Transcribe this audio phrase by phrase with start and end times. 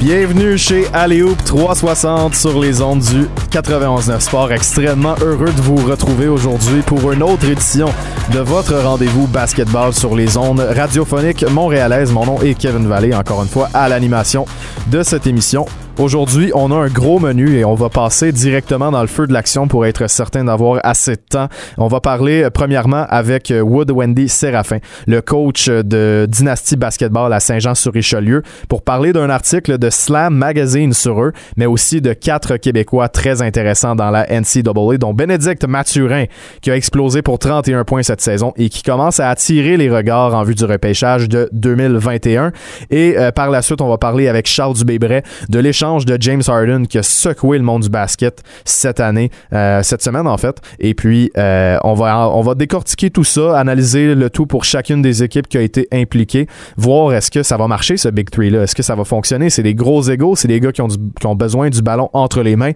[0.00, 4.50] Bienvenue chez Aléoup 360 sur les ondes du 91.9 Sport.
[4.50, 7.86] Extrêmement heureux de vous retrouver aujourd'hui pour une autre édition
[8.32, 12.12] de votre rendez-vous basketball sur les ondes radiophoniques montréalaises.
[12.12, 14.46] Mon nom est Kevin Vallée, encore une fois, à l'animation
[14.86, 15.66] de cette émission.
[15.98, 19.32] Aujourd'hui, on a un gros menu et on va passer directement dans le feu de
[19.32, 21.48] l'action pour être certain d'avoir assez de temps.
[21.76, 27.32] On va parler euh, premièrement avec euh, Wood Wendy Séraphin, le coach de Dynasty Basketball
[27.32, 32.56] à Saint-Jean-sur-Richelieu, pour parler d'un article de Slam Magazine sur eux, mais aussi de quatre
[32.56, 36.24] Québécois très intéressants dans la NCAA, dont Bénédicte Mathurin,
[36.62, 40.34] qui a explosé pour 31 points cette saison et qui commence à attirer les regards
[40.34, 42.52] en vue du repêchage de 2021.
[42.90, 46.84] Et euh, par la suite, on va parler avec Charles Dubébret de de James Harden
[46.86, 50.58] qui a secoué le monde du basket cette année, euh, cette semaine en fait.
[50.78, 55.00] Et puis, euh, on, va, on va décortiquer tout ça, analyser le tout pour chacune
[55.00, 58.64] des équipes qui a été impliquée, voir est-ce que ça va marcher ce Big Three-là,
[58.64, 59.48] est-ce que ça va fonctionner?
[59.48, 62.42] C'est des gros égaux, c'est des gars qui ont, qui ont besoin du ballon entre
[62.42, 62.72] les mains.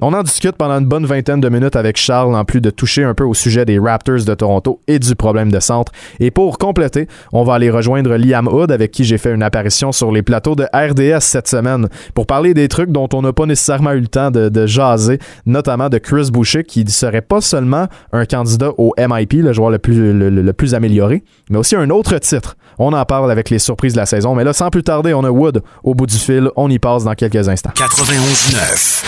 [0.00, 3.04] On en discute pendant une bonne vingtaine de minutes avec Charles, en plus de toucher
[3.04, 5.92] un peu au sujet des Raptors de Toronto et du problème de centre.
[6.20, 9.92] Et pour compléter, on va aller rejoindre Liam Hood, avec qui j'ai fait une apparition
[9.92, 13.46] sur les plateaux de RDS cette semaine, pour parler des trucs dont on n'a pas
[13.46, 17.40] nécessairement eu le temps de, de jaser, notamment de Chris Boucher, qui ne serait pas
[17.40, 21.58] seulement un candidat au MIP, le joueur le plus, le, le- le plus amélioré, mais
[21.58, 22.56] aussi un autre titre.
[22.78, 25.24] On en parle avec les surprises de la saison, mais là, sans plus tarder, on
[25.24, 26.50] a Wood au bout du fil.
[26.56, 27.70] On y passe dans quelques instants.
[27.74, 29.04] 91.9.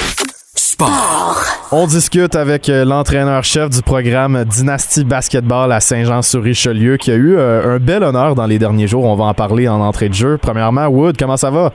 [0.54, 1.44] Sport.
[1.70, 7.76] On discute avec euh, l'entraîneur-chef du programme Dynasty Basketball à Saint-Jean-sur-Richelieu qui a eu euh,
[7.76, 9.04] un bel honneur dans les derniers jours.
[9.04, 10.38] On va en parler en entrée de jeu.
[10.40, 11.72] Premièrement, Wood, comment ça va?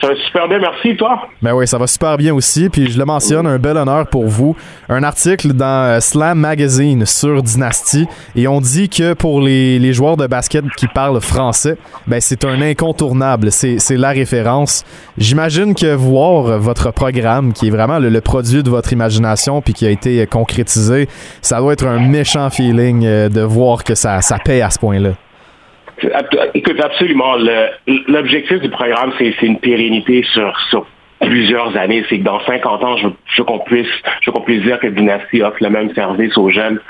[0.00, 1.28] Ça va super bien, merci, toi.
[1.42, 2.68] Ben oui, ça va super bien aussi.
[2.68, 4.56] Puis je le mentionne, un bel honneur pour vous.
[4.88, 8.06] Un article dans euh, Slam Magazine sur Dynasty.
[8.36, 12.44] Et on dit que pour les, les joueurs de basket qui parlent français, ben c'est
[12.44, 13.50] un incontournable.
[13.50, 14.84] C'est la référence.
[15.18, 19.74] J'imagine que voir votre programme, qui est vraiment le, le produit de votre imagination puis
[19.74, 21.08] qui a été euh, concrétisé,
[21.42, 24.78] ça doit être un méchant feeling euh, de voir que ça, ça paye à ce
[24.78, 25.10] point-là.
[26.54, 27.34] Écoute, absolument.
[28.08, 30.86] L'objectif du programme, c'est une pérennité sur, sur
[31.20, 32.04] plusieurs années.
[32.08, 33.86] C'est que dans 50 ans, je, je veux qu'on puisse,
[34.20, 36.80] je veux qu'on puisse dire que Dynasty offre le même service aux jeunes.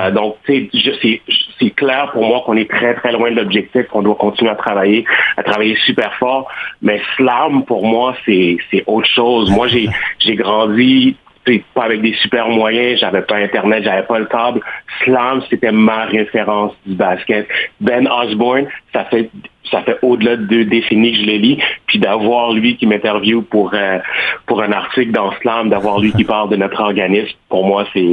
[0.00, 0.90] Euh, donc, tu sais,
[1.28, 4.50] je- c'est clair pour moi qu'on est très, très loin de l'objectif, qu'on doit continuer
[4.50, 5.04] à travailler,
[5.36, 6.48] à travailler super fort.
[6.80, 8.56] Mais Slam, pour moi, c'est
[8.86, 9.50] autre chose.
[9.50, 11.16] Moi, j'ai grandi
[11.74, 14.60] pas avec des super moyens, j'avais pas internet, j'avais pas le câble.
[15.02, 17.48] Slam, c'était ma référence du basket.
[17.80, 19.30] Ben Osborne, ça fait
[19.70, 23.42] ça fait au-delà de deux décennies que je le lis, puis d'avoir lui qui m'interviewe
[23.42, 23.98] pour euh,
[24.46, 28.12] pour un article dans Slam, d'avoir lui qui parle de notre organisme, pour moi c'est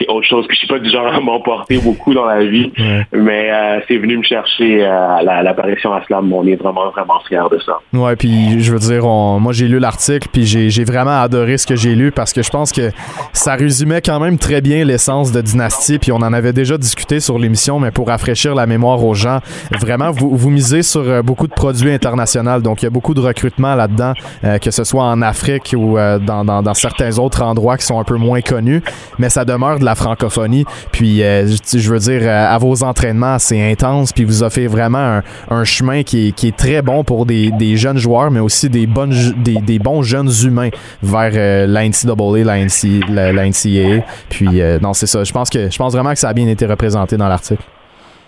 [0.00, 0.46] c'est autre chose.
[0.48, 2.72] Puis je suis pas du genre à m'emporter beaucoup dans la vie,
[3.12, 6.32] mais euh, c'est venu me chercher euh, l'apparition à Slam.
[6.32, 7.78] On est vraiment vraiment fiers de ça.
[7.92, 11.58] Ouais, puis je veux dire, on- moi j'ai lu l'article, puis j'ai j'ai vraiment adoré
[11.58, 12.90] ce que j'ai lu parce que je pense que
[13.32, 17.20] ça résumait quand même très bien l'essence de Dynasty, puis on en avait déjà discuté
[17.20, 19.38] sur l'émission, mais pour rafraîchir la mémoire aux gens,
[19.80, 23.14] vraiment, vous, vous misez sur euh, beaucoup de produits internationaux, donc il y a beaucoup
[23.14, 24.14] de recrutement là-dedans,
[24.44, 27.84] euh, que ce soit en Afrique ou euh, dans, dans, dans certains autres endroits qui
[27.84, 28.82] sont un peu moins connus,
[29.18, 33.38] mais ça demeure de la francophonie, puis euh, je veux dire, euh, à vos entraînements,
[33.38, 37.04] c'est intense, puis vous offrez vraiment un, un chemin qui est, qui est très bon
[37.04, 40.70] pour des, des jeunes joueurs, mais aussi des, bonnes, des, des bons jeunes humains
[41.02, 44.02] vers euh, la NCAA, la, NC.
[44.28, 45.24] Puis, non, c'est ça.
[45.24, 47.62] Je pense, que, je pense vraiment que ça a bien été représenté dans l'article.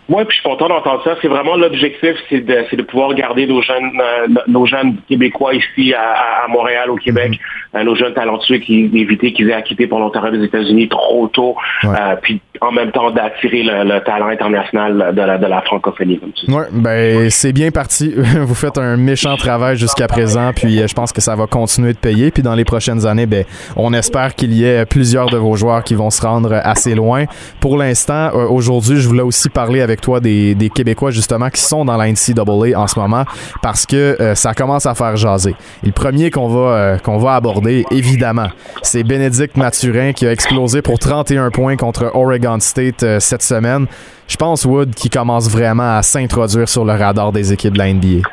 [0.08, 1.16] Oui, puis je suis content d'entendre ça.
[1.20, 5.52] C'est vraiment l'objectif, c'est de, c'est de pouvoir garder nos jeunes, euh, nos jeunes québécois
[5.54, 7.38] ici à, à- Montréal, au Québec,
[7.74, 11.28] Euh, nos jeunes talentueux qui éviter qu'ils aient à quitter pour l'Ontario des États-Unis trop
[11.28, 11.54] tôt,
[11.84, 11.90] Ouais.
[11.90, 16.18] euh, puis en même temps d'attirer le, le talent international de la, de la francophonie,
[16.18, 16.52] comme tu dis.
[16.54, 18.14] Ouais, ben c'est bien parti.
[18.16, 21.92] Vous faites un méchant travail jusqu'à présent, puis euh, je pense que ça va continuer
[21.92, 22.30] de payer.
[22.30, 23.44] Puis dans les prochaines années, ben
[23.76, 27.24] on espère qu'il y ait plusieurs de vos joueurs qui vont se rendre assez loin.
[27.60, 31.96] Pour l'instant, aujourd'hui, je voulais aussi parler avec toi des, Québécois justement qui sont dans
[31.96, 33.24] la NCAA en ce moment,
[33.62, 35.54] parce que euh, ça commence à faire jaser.
[35.82, 38.48] Et le premier qu'on va euh, va aborder, évidemment,
[38.82, 43.86] c'est Bénédicte Mathurin qui a explosé pour 31 points contre Oregon State euh, cette semaine.
[44.28, 47.92] Je pense Wood qui commence vraiment à s'introduire sur le radar des équipes de la
[47.92, 48.28] NBA.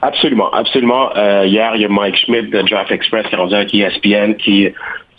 [0.00, 1.10] Absolument, absolument.
[1.14, 4.68] Hier, il y a Mike Schmidt de Draft Express qui est rendu avec ESPN qui,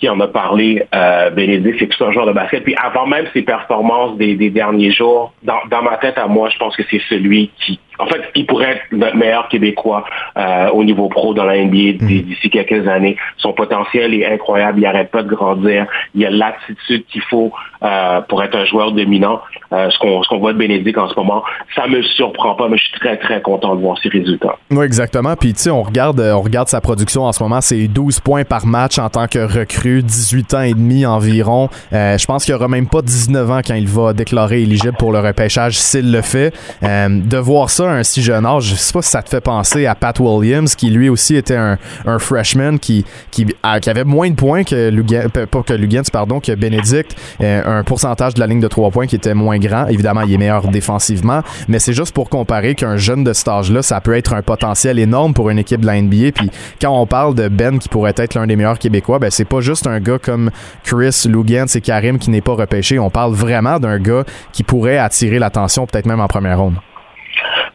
[0.06, 0.86] qui en a parlé.
[0.94, 2.64] Euh, Bénédicte, c'est tout un joueur de basket.
[2.64, 6.76] Puis avant même ses performances des, derniers jours, dans ma tête à moi, je pense
[6.76, 10.06] que c'est celui qui, en fait, il pourrait être notre meilleur Québécois
[10.38, 12.22] euh, au niveau pro dans la NBA mhm.
[12.22, 13.18] d'ici quelques années.
[13.38, 15.86] Son potentiel est incroyable, il n'arrête pas de grandir.
[16.14, 17.52] Il a l'attitude qu'il faut
[17.84, 19.42] euh, pour être un joueur dominant.
[19.72, 21.44] Euh, ce qu'on voit de Bénédicte en ce moment,
[21.76, 24.58] ça me surprend pas, mais je suis très très content de voir ses résultats.
[24.72, 25.36] Oui, exactement.
[25.36, 28.44] Puis tu sais, on regarde on regarde sa production en ce moment, c'est 12 points
[28.44, 31.70] par match en tant que recrue, 18 ans et demi environ.
[31.92, 35.12] je pense qu'il n'y aura même pas 19 ans quand il va déclarer éligible pour
[35.12, 36.54] le repêchage s'il le fait.
[36.82, 39.86] de voir ça un si jeune âge, je sais pas si ça te fait penser
[39.86, 41.78] à Pat Williams, qui lui aussi était un,
[42.20, 47.80] freshman qui, qui, avait moins de points que Lugan, que Lugans, pardon, que Benedict, euh,
[47.80, 49.88] un pourcentage de la ligne de trois points qui était moins grand.
[49.88, 53.82] Évidemment, il est meilleur défensivement, mais c'est juste pour comparer qu'un jeune de cet âge-là,
[53.82, 56.32] ça peut être un potentiel énorme pour une équipe de la NBA.
[56.34, 56.50] Puis
[56.82, 59.62] quand on parle de Ben qui pourrait être l'un des meilleurs Québécois, ben c'est pas
[59.62, 60.52] juste un gars comme
[60.84, 63.00] Chris, Lugans et Karim qui n'est pas repêché.
[63.00, 66.76] On parle vraiment d'un gars qui pourrait attirer l'attention, peut-être même en première ronde.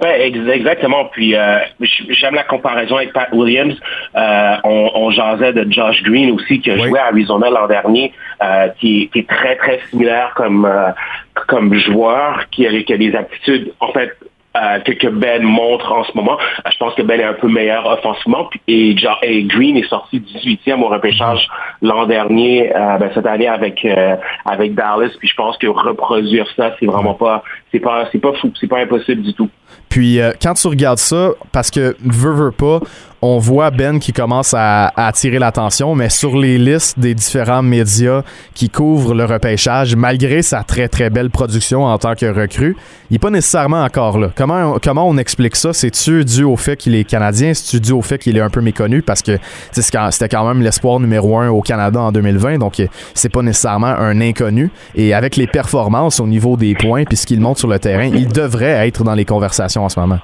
[0.03, 1.07] Ouais, exactement.
[1.07, 1.59] Puis euh,
[2.09, 3.75] j'aime la comparaison avec Pat Williams.
[4.17, 8.13] Euh, on, on jasait de Josh Green aussi qui a joué à Arizona l'an dernier,
[8.43, 10.69] euh, qui, est très très similaire comme
[11.47, 14.11] comme joueur, qui a, qui a des aptitudes en fait
[14.57, 16.37] euh, que, Ben montre en ce moment.
[16.39, 18.51] Euh, je pense que Ben est un peu meilleur offensivement.
[18.67, 21.47] Et, et Green est sorti 18e au repêchage
[21.83, 23.87] l'an dernier, euh, ben, cette année avec
[24.45, 25.11] avec Dallas.
[25.19, 28.67] Puis je pense que reproduire ça, c'est vraiment pas, c'est pas, c'est pas fou, c'est
[28.67, 29.49] pas impossible du tout.
[29.89, 32.81] Puis quand tu regardes ça, parce que veut veut pas,
[33.23, 38.23] on voit Ben qui commence à, attirer l'attention, mais sur les listes des différents médias
[38.55, 42.77] qui couvrent le repêchage, malgré sa très très belle production en tant que recrue,
[43.11, 44.31] il n'est pas nécessairement encore là.
[44.35, 45.73] Comment, comment on explique ça?
[45.73, 47.53] C'est-tu dû au fait qu'il est canadien?
[47.53, 49.03] C'est-tu dû au fait qu'il est un peu méconnu?
[49.03, 49.39] Parce que
[49.73, 52.83] c'était quand même l'espoir numéro un au Canada en 2020, donc
[53.15, 54.71] c'est pas nécessairement un inconnu.
[54.95, 58.29] Et avec les performances au niveau des points puis ce qu'il sur le terrain, il
[58.29, 60.19] devrait être dans les conversations en ce moment.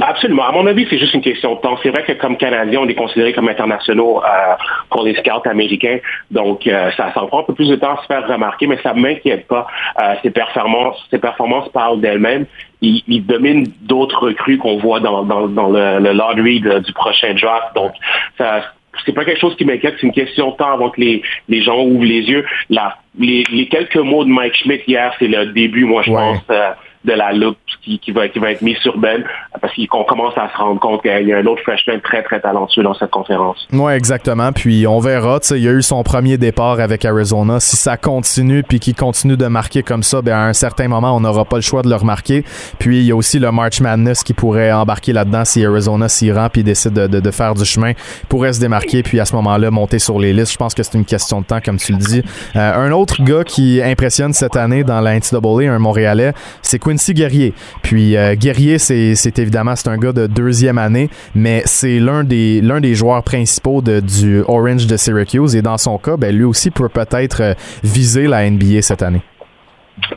[0.00, 0.44] Absolument.
[0.46, 1.78] À mon avis, c'est juste une question de temps.
[1.82, 4.54] C'est vrai que comme Canadiens, on est considérés comme internationaux euh,
[4.88, 5.98] pour les scouts américains.
[6.30, 8.78] Donc, euh, ça, ça prend un peu plus de temps à se faire remarquer, mais
[8.82, 9.66] ça ne m'inquiète pas.
[10.00, 12.46] Euh, ses performances, ses performances parlent d'elles-mêmes.
[12.80, 17.34] Il, il, domine d'autres recrues qu'on voit dans, dans, dans le, le, lottery du prochain
[17.34, 17.74] draft.
[17.74, 17.92] Donc,
[18.38, 18.62] ça,
[19.04, 21.62] c'est pas quelque chose qui m'inquiète, c'est une question de temps avant que les, les
[21.62, 22.44] gens ouvrent les yeux.
[22.68, 26.42] La, les, les quelques mots de Mike Schmidt hier, c'est le début, moi, je pense,
[26.50, 26.70] euh,
[27.04, 29.24] de la loupe qui, qui, va, qui va être mise sur Ben
[29.60, 32.40] parce qu'on commence à se rendre compte qu'il y a un autre freshman très, très
[32.40, 33.66] talentueux dans cette conférence.
[33.72, 34.52] Oui, exactement.
[34.52, 35.38] Puis on verra.
[35.50, 37.58] Il y a eu son premier départ avec Arizona.
[37.60, 41.16] Si ça continue puis qu'il continue de marquer comme ça, ben, à un certain moment,
[41.16, 42.44] on n'aura pas le choix de le remarquer.
[42.78, 46.30] Puis il y a aussi le March Madness qui pourrait embarquer là-dedans si Arizona s'y
[46.32, 47.92] rend puis décide de, de, de, faire du chemin.
[48.28, 50.52] pourrait se démarquer puis à ce moment-là monter sur les listes.
[50.52, 52.22] Je pense que c'est une question de temps, comme tu le dis.
[52.56, 56.32] Euh, un autre gars qui impressionne cette année dans la NCAA, un Montréalais,
[56.62, 57.52] c'est Quincy Guerrier.
[57.82, 62.60] Puis euh, Guerrier, c'est évidemment c'est un gars de deuxième année, mais c'est l'un des
[62.60, 66.44] l'un des joueurs principaux de, du Orange de Syracuse et dans son cas, ben, lui
[66.44, 67.54] aussi peut peut-être euh,
[67.84, 69.20] viser la NBA cette année.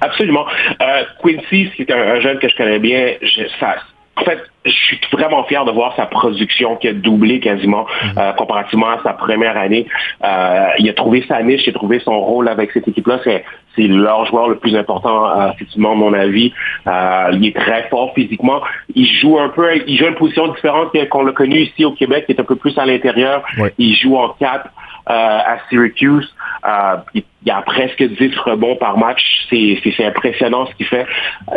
[0.01, 0.45] Absolument.
[0.81, 3.13] Euh, Quincy, c'est un, jeune que je connais bien.
[3.21, 3.75] Je, ça,
[4.15, 8.17] en fait, je suis vraiment fier de voir sa production qui a doublé quasiment mhm.
[8.17, 9.87] euh, comparativement à sa première année.
[10.23, 13.19] Euh, il a trouvé sa niche, il a trouvé son rôle avec cette équipe-là.
[13.23, 13.43] C'est,
[13.75, 16.53] c'est leur joueur le plus important, euh, effectivement, à mon avis.
[16.85, 18.61] Euh, il est très fort physiquement.
[18.93, 22.25] Il joue un peu, il joue une position différente qu'on l'a connu ici au Québec,
[22.27, 23.43] qui est un peu plus à l'intérieur.
[23.79, 24.69] Il joue en 4
[25.07, 26.33] à Syracuse.
[27.15, 29.21] il y a presque 10 rebonds par match.
[29.49, 31.07] C'est, c'est, c'est impressionnant ce qu'il fait.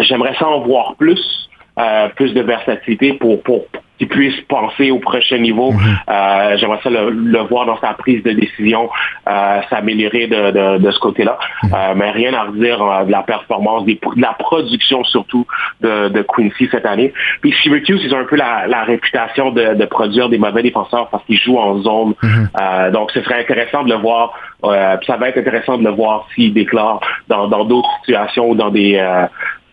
[0.01, 1.47] J'aimerais ça en voir plus.
[1.79, 3.67] Euh, plus de versatilité pour, pour
[3.99, 5.73] qu'il puisse penser au prochain niveau.
[5.73, 5.81] Mhm.
[6.09, 8.89] euh, J'aimerais ça le, voir dans sa prise de décision
[9.29, 11.39] euh, s'améliorer de, de, de, ce côté-là.
[11.65, 11.71] Mhm.
[11.75, 15.47] euh, mais rien à redire euh, de la performance, des, de la production surtout
[15.83, 17.13] de, de Quincy cette année.
[17.43, 21.09] Puis Syracuse, ils ont un peu la, la réputation de, de, produire des mauvais défenseurs
[21.11, 22.15] parce qu'ils jouent en zone.
[22.23, 22.49] Mhm.
[22.59, 24.33] euh, donc ce serait intéressant de le voir.
[24.65, 28.71] Euh, ça va être intéressant de le voir s'il déclare dans d'autres situations ou dans
[28.71, 28.99] des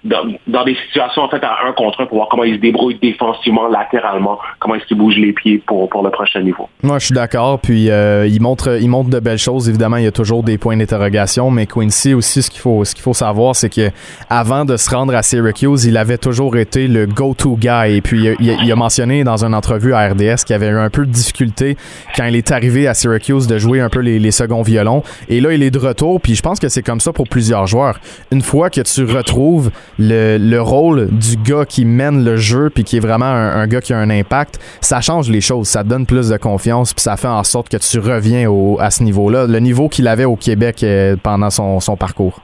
[0.06, 0.16] euh,
[0.48, 2.98] dans, des situations en fait à un contre un pour voir comment il se débrouille
[3.02, 6.68] défensivement, latéralement, comment est-ce qu'il bouge les pieds pour, pour le prochain niveau.
[6.82, 7.60] Moi, je suis d'accord.
[7.60, 9.70] Puis euh, il montre il montre de belles choses.
[9.70, 12.94] Évidemment, il y a toujours des points d'interrogation, mais Quincy aussi, ce qu'il faut ce
[12.94, 13.92] qu'il faut savoir, c'est que
[14.30, 17.98] avant de se rendre à Syracuse, il avait toujours été le go-to guy.
[17.98, 21.06] Et puis il, a mentionné dans une entrevue à RDS qu'il avait eu un peu
[21.06, 21.78] de difficulté
[22.16, 25.04] quand il est arrivé à Syracuse de jouer un peu les, les seconds violons.
[25.30, 26.20] Et là, il est de retour.
[26.20, 28.00] Puis je pense que c'est comme ça pour plusieurs joueurs.
[28.32, 32.98] Une fois que tu retrouves le, rôle du gars qui mène le jeu puis qui
[32.98, 36.30] est vraiment un, gars qui a un impact, ça change les choses, ça donne plus
[36.30, 39.60] de confiance puis ça fait en sorte que tu reviens au, à ce niveau-là, le
[39.60, 42.42] niveau qu'il avait au Québec euh, pendant son, son parcours.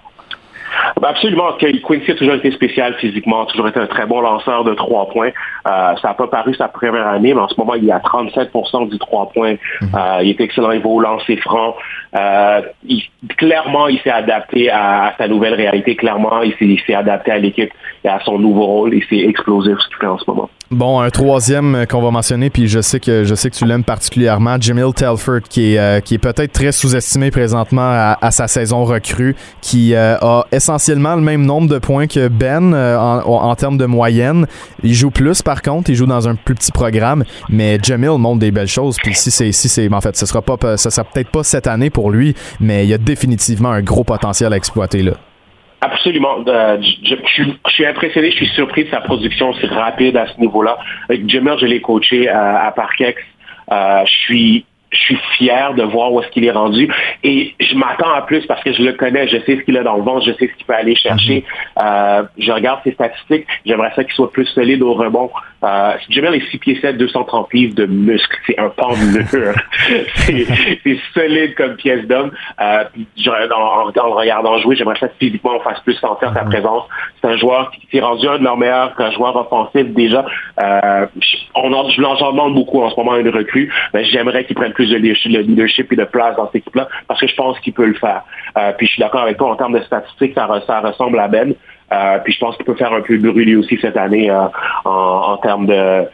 [1.02, 1.54] Ben, absolument.
[1.60, 5.30] Quincy a toujours été spécial physiquement, toujours été un très bon lanceur de trois points.
[5.68, 8.00] Euh, ça n'a pas paru sa première année, mais en ce moment, il est à
[8.00, 9.56] 37% du trois points.
[9.82, 9.90] Mhm.
[9.96, 11.76] Euh, il est excellent, il va au lancer franc.
[12.16, 12.62] Euh,
[13.38, 15.96] clairement, il s'est adapté à, sa nouvelle réalité.
[15.96, 17.72] Clairement, il s'est adapté à l'équipe
[18.04, 20.50] et à son nouveau rôle et c'est explosif ce qu'il fait en ce moment.
[20.72, 23.84] Bon, un troisième qu'on va mentionner, puis je sais que je sais que tu l'aimes
[23.84, 27.90] particulièrement, Jamil Telford, qui est, euh, qui est peut-être très sous-estimé présentement
[28.22, 32.72] à, sa saison recrue, qui euh, a essentiellement le même nombre de points que Ben
[32.76, 34.46] euh, en, en, termes de moyenne.
[34.84, 38.40] Il joue plus par contre, il joue dans un plus petit programme, mais Jamil montre
[38.40, 38.98] des belles choses.
[39.02, 41.66] Puis si c'est si c'est en fait, ce sera pas ce sera peut-être pas cette
[41.66, 45.14] année pour lui, mais il y a définitivement un gros potentiel à exploiter là.
[45.82, 46.44] Absolument.
[46.48, 47.16] Euh, je,
[47.72, 50.78] suis impressionné, je suis surpris de sa production aussi rapide à ce niveau-là.
[51.08, 53.22] Avec Jimmer, je l'ai coaché à, à Parkex.
[53.72, 56.92] Euh, je suis je suis fier de voir où est-ce qu'il est rendu
[57.24, 59.84] et je m'attends à plus parce que je le connais, je sais ce qu'il a
[59.84, 61.44] dans le ventre, je sais ce qu'il peut aller chercher.
[61.78, 61.84] Mhm.
[61.86, 65.30] Euh, je regarde ses statistiques, j'aimerais ça qu'il soit plus solide au rebond.
[65.64, 69.54] Euh, Jamel est 6 pieds 7, 230 livres de muscles, c'est un pan de mur.
[70.84, 72.32] c'est solide comme pièce d'homme.
[72.62, 72.84] Euh,
[73.28, 76.50] en, en, le regardant jouer, j'aimerais ça que physiquement on fasse plus sentir sa mhm.
[76.50, 76.84] présence.
[77.22, 80.26] C'est un joueur qui s'est rendu un de leurs meilleurs un joueur offensif déjà.
[80.62, 81.06] Euh,
[81.56, 84.74] on en, je l'en demande beaucoup en ce moment une recrue, mais j'aimerais qu'il prenne
[84.74, 87.86] plus de leadership et de place dans cette équipe-là parce que je pense qu'il peut
[87.86, 88.24] le faire.
[88.58, 91.54] Euh, puis je suis d'accord avec toi en termes de statistiques, ça, ressemble à Ben.
[91.92, 94.46] Euh, puis je pense qu'il peut faire un peu brûler aussi cette année euh,
[94.86, 96.06] en, termes de,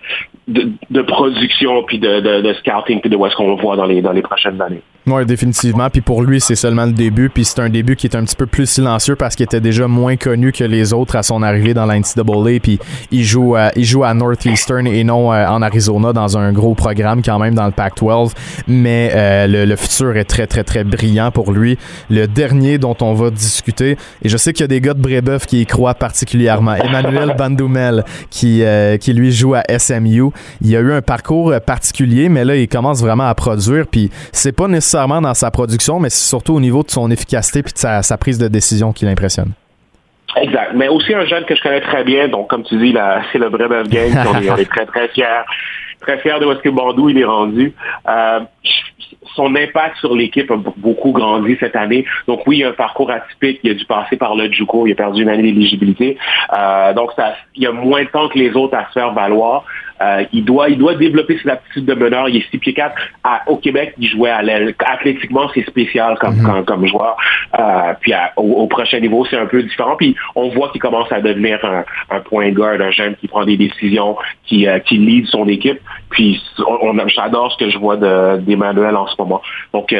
[0.48, 4.14] de, production puis de, de, scouting puis de où est-ce qu'on voit dans les, dans
[4.14, 4.82] les prochaines années.
[5.08, 5.88] Oui, définitivement.
[5.92, 7.30] Puis pour lui, c'est seulement le début.
[7.30, 9.88] Puis c'est un début qui est un petit peu plus silencieux parce qu'il était déjà
[9.88, 12.60] moins connu que les autres à son arrivée dans la NCAA.
[12.60, 12.80] Puis
[13.12, 16.74] il joue, à, il joue à Northeastern et non euh, en Arizona dans un gros
[16.74, 18.32] programme quand même dans le Pac-12.
[18.68, 21.78] Mais euh, le, futur est très, très, très brillant pour lui.
[22.10, 25.02] Le dernier dont on va discuter, et je sais qu'il y a des gars de
[25.02, 26.74] Brébeuf qui y croient particulièrement.
[26.74, 30.32] Emmanuel Bandoumel, qui, euh, qui lui joue à SMU.
[30.62, 33.86] Il a eu un parcours particulier, mais là, il commence vraiment à produire.
[33.86, 37.62] Puis c'est pas nécessairement dans sa production, mais c'est surtout au niveau de son efficacité
[37.64, 39.52] puis de sa, prise de décision qui l'impressionne.
[40.38, 40.72] Exact.
[40.76, 42.96] Mais aussi un jeune que je connais très bien, donc comme tu dis,
[43.32, 44.12] c'est le vrai Buff Game.
[44.28, 45.44] on, est, très, très fiers.
[46.02, 47.74] Très fiers de où est-ce que Bandou il est rendu.
[48.08, 48.40] Euh,
[49.36, 52.06] son impact sur l'équipe a beaucoup grandi cette année.
[52.28, 53.60] Donc oui, il y a un parcours atypique.
[53.64, 54.88] Il a dû passer par le Juco.
[54.88, 56.18] Il a perdu une année d'éligibilité.
[56.58, 57.12] Euh, donc
[57.56, 59.66] il y a moins de temps que les autres à se faire valoir.
[60.02, 62.28] Euh, il doit il doit développer ses aptitudes de meneur.
[62.30, 62.96] Il est 6 pieds 4.
[63.48, 64.76] au Québec, il jouait à l'aile.
[64.80, 66.66] Athlétiquement, c'est spécial comme, mhm.
[66.66, 67.18] comme, joueur.
[67.58, 69.96] Euh, puis au, prochain niveau, c'est un peu différent.
[69.96, 73.46] Puis on voit qu'il commence à devenir un, un point guard, un jeune qui prend
[73.46, 75.80] des décisions, qui, euh, qui lead son équipe.
[76.10, 79.42] Puis on, j'adore ce que je vois d'Emmanuel en ce moment.
[79.74, 79.94] Donc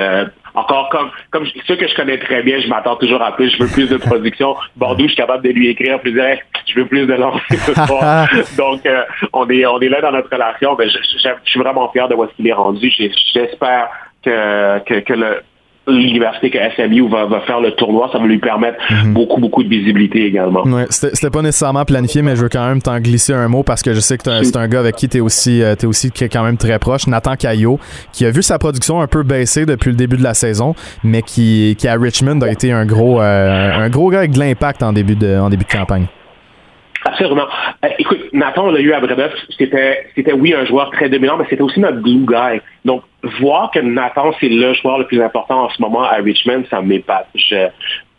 [0.56, 3.50] encore comme comme ceux que je connais très bien, je m'attends toujours à plus.
[3.52, 4.56] Je veux plus de production.
[4.76, 6.46] Bordeaux, je suis capable de lui écrire plus direct.
[6.66, 8.28] Je veux plus de lancer ce soir.
[8.58, 10.76] Donc euh, on est on est là dans notre relation.
[10.78, 10.98] Mais je,
[11.46, 12.92] suis vraiment fier de où est-ce qu'il est rendu.
[13.34, 13.90] J'espère
[14.24, 15.42] que, que, que le
[15.88, 19.14] l'université que SMU va, va, faire le tournoi, ça va lui permettre mhm.
[19.14, 20.64] beaucoup, beaucoup de visibilité également.
[20.64, 23.82] Ouais, c'était pas nécessairement planifié, mais je veux quand même t'en glisser un mot parce
[23.82, 26.44] que je sais que c'est un gars avec qui t'es aussi, euh, es aussi quand
[26.44, 27.80] même très proche, Nathan Caillot,
[28.12, 30.74] qui a vu sa production un peu baisser depuis le début de la saison,
[31.04, 34.40] mais qui, qui à Richmond a été un gros, euh, un gros gars avec de
[34.40, 36.08] l'impact en début de, en début de campagne.
[37.06, 37.46] Absolument.
[37.84, 39.34] Euh, écoute, Nathan, on l'a eu à Brébeuf.
[39.58, 42.62] C'était, c'était oui un joueur très dominant, mais c'était aussi notre glue guy.
[42.84, 43.04] Donc,
[43.40, 46.82] voir que Nathan, c'est le joueur le plus important en ce moment à Richmond, ça
[46.82, 47.28] m'épate.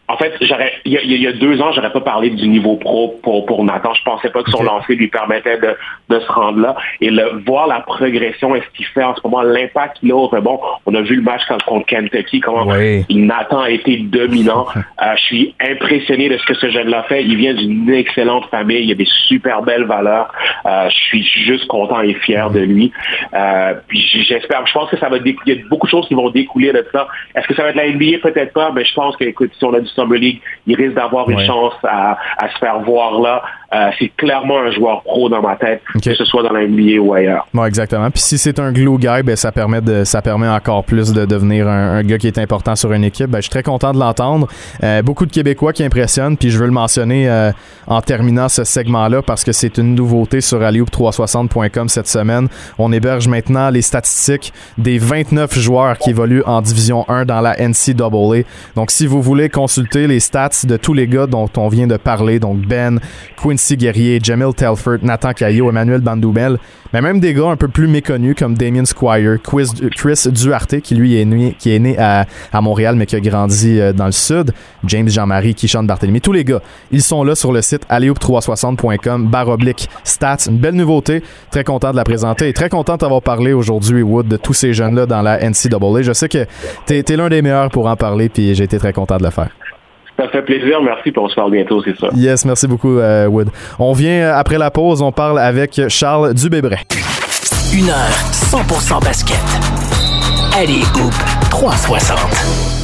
[0.08, 3.44] En fait, j'aurais, il y, a, deux ans, j'aurais pas parlé du niveau pro pour,
[3.44, 3.92] pour Nathan.
[3.94, 5.74] Je pensais pas que son lancer lui permettait de,
[6.08, 6.76] de se rendre là.
[7.00, 10.16] Et le, voir la progression et ce qu'il fait en ce moment, l'impact qu'il a
[10.16, 10.60] au rebond?
[10.86, 12.66] On a vu le match contre Kentucky, comment
[13.10, 14.66] Nathan a été dominant.
[15.02, 17.22] Euh, je suis impressionné de ce que ce jeune-là fait.
[17.22, 18.82] Il vient d'une excellente famille.
[18.82, 20.32] Il a des super belles valeurs.
[20.64, 22.92] Euh, je suis juste content et fier de lui.
[23.34, 26.14] Euh, puis j'espère, je pense que ça va il y a beaucoup de choses qui
[26.14, 27.08] vont découler de ça.
[27.34, 28.18] Est-ce que ça va être la NBA?
[28.22, 30.94] Peut-être pas, mais je pense que, écoute, si on a du Summer League, il risque
[30.94, 32.16] d'avoir une chance à,
[32.52, 33.42] se faire voir là.
[33.74, 37.00] Euh, c'est clairement un joueur pro dans ma tête, que ce soit dans la NBA
[37.00, 37.48] ou ailleurs.
[37.52, 38.10] Ouais, exactement.
[38.10, 41.24] Puis si c'est un glue guy, ben, ça permet de, ça permet encore plus de
[41.24, 43.26] devenir un, gars qui est important sur une équipe.
[43.26, 44.46] Ben, je suis très content de l'entendre.
[44.84, 47.50] Euh, beaucoup de Québécois qui impressionnent, puis je veux le mentionner euh,
[47.88, 52.48] en terminant ce segment-là parce que c'est une nouveauté sur alleyhoop360.com cette semaine.
[52.78, 57.56] On héberge maintenant les statistiques des 29 joueurs qui évoluent en Division 1 dans la
[57.56, 58.44] NCAA.
[58.76, 61.96] Donc si vous voulez consulter les stats de tous les gars dont on vient de
[61.96, 63.00] parler, donc Ben,
[63.36, 66.58] Quinn Quincy Guerrier, Jamil Telford, Nathan Caillot, Emmanuel Bandoubel,
[66.92, 71.18] mais même des gars un peu plus méconnus comme Damien Squire, Chris Duarte, qui lui
[71.18, 72.26] est né, qui est né à,
[72.60, 74.52] Montréal mais qui a grandi euh, dans le sud,
[74.84, 76.60] James Jean-Marie, Kishon Barthélemy, tous les gars,
[76.90, 81.96] ils sont là sur le site alleyoop360.com, baroblique stats, une belle nouveauté, très content de
[81.96, 82.48] la présenter.
[82.48, 86.02] Et très content d'avoir parlé aujourd'hui, Wood, de tous ces jeunes-là dans la NCAA.
[86.02, 86.44] Je sais que
[86.86, 89.30] tu es, l'un des meilleurs pour en parler, puis j'ai été très content de le
[89.30, 89.50] faire.
[90.16, 90.80] Ça fait plaisir.
[90.82, 91.12] Merci.
[91.12, 92.08] pour on se parle bientôt, c'est ça.
[92.14, 93.48] Yes, merci beaucoup, euh, Wood.
[93.78, 95.02] On vient euh, après la pause.
[95.02, 96.80] On parle avec Charles Dubébret.
[97.74, 99.36] Une heure 100% basket.
[100.56, 101.12] Allez, Hoop
[101.50, 102.18] 360.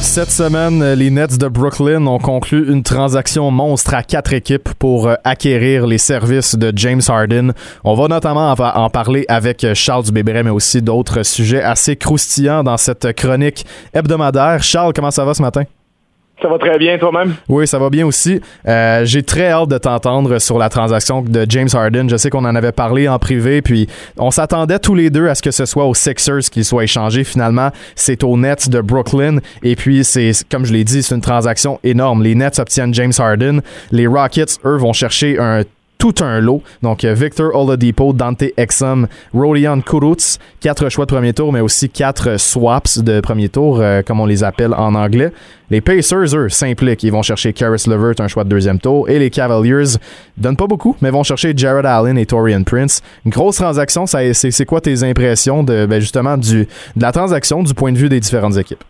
[0.01, 5.07] Cette semaine, les Nets de Brooklyn ont conclu une transaction monstre à quatre équipes pour
[5.07, 7.53] euh, acquérir les services de James Harden.
[7.83, 12.77] On va notamment en parler avec Charles Dubébret, mais aussi d'autres sujets assez croustillants dans
[12.77, 14.61] cette chronique hebdomadaire.
[14.61, 15.63] Charles, comment ça va ce matin?
[16.41, 17.35] Ça va très bien toi-même?
[17.47, 18.41] Oui, ça va bien aussi.
[18.67, 22.09] Euh, j'ai très hâte de t'entendre sur la transaction de James Harden.
[22.09, 23.87] Je sais qu'on en avait parlé en privé, puis
[24.17, 27.23] on s'attendait tous les deux à ce que ce soit aux Sixers qu'il soit échangé.
[27.23, 29.37] Finalement, c'est aux Nets de Brooklyn.
[29.61, 32.23] Et puis, c'est comme je l'ai dit, c'est une transaction énorme.
[32.23, 33.61] Les Nets obtiennent James Harden.
[33.91, 35.61] Les Rockets, eux, vont chercher un
[36.03, 36.61] tout un lot.
[36.81, 41.89] Donc, euh, Victor Oladipo, Dante Exum, Rodion Kuruts, quatre choix de premier tour, mais aussi
[41.89, 45.31] quatre swaps de premier tour, euh, comme on les appelle en anglais.
[45.71, 47.03] Les Pacers, eux, s'impliquent.
[47.03, 49.07] Ils vont chercher Karis Levert, un choix de deuxième tour.
[49.07, 49.95] Et les Cavaliers
[50.35, 53.01] donnent pas beaucoup, mais vont chercher Jared Allen et Torian Prince.
[53.23, 54.05] Une grosse transaction.
[54.05, 56.67] C'est quoi tes impressions de, ben, justement de
[56.97, 58.83] la transaction du point de vue des différentes équipes?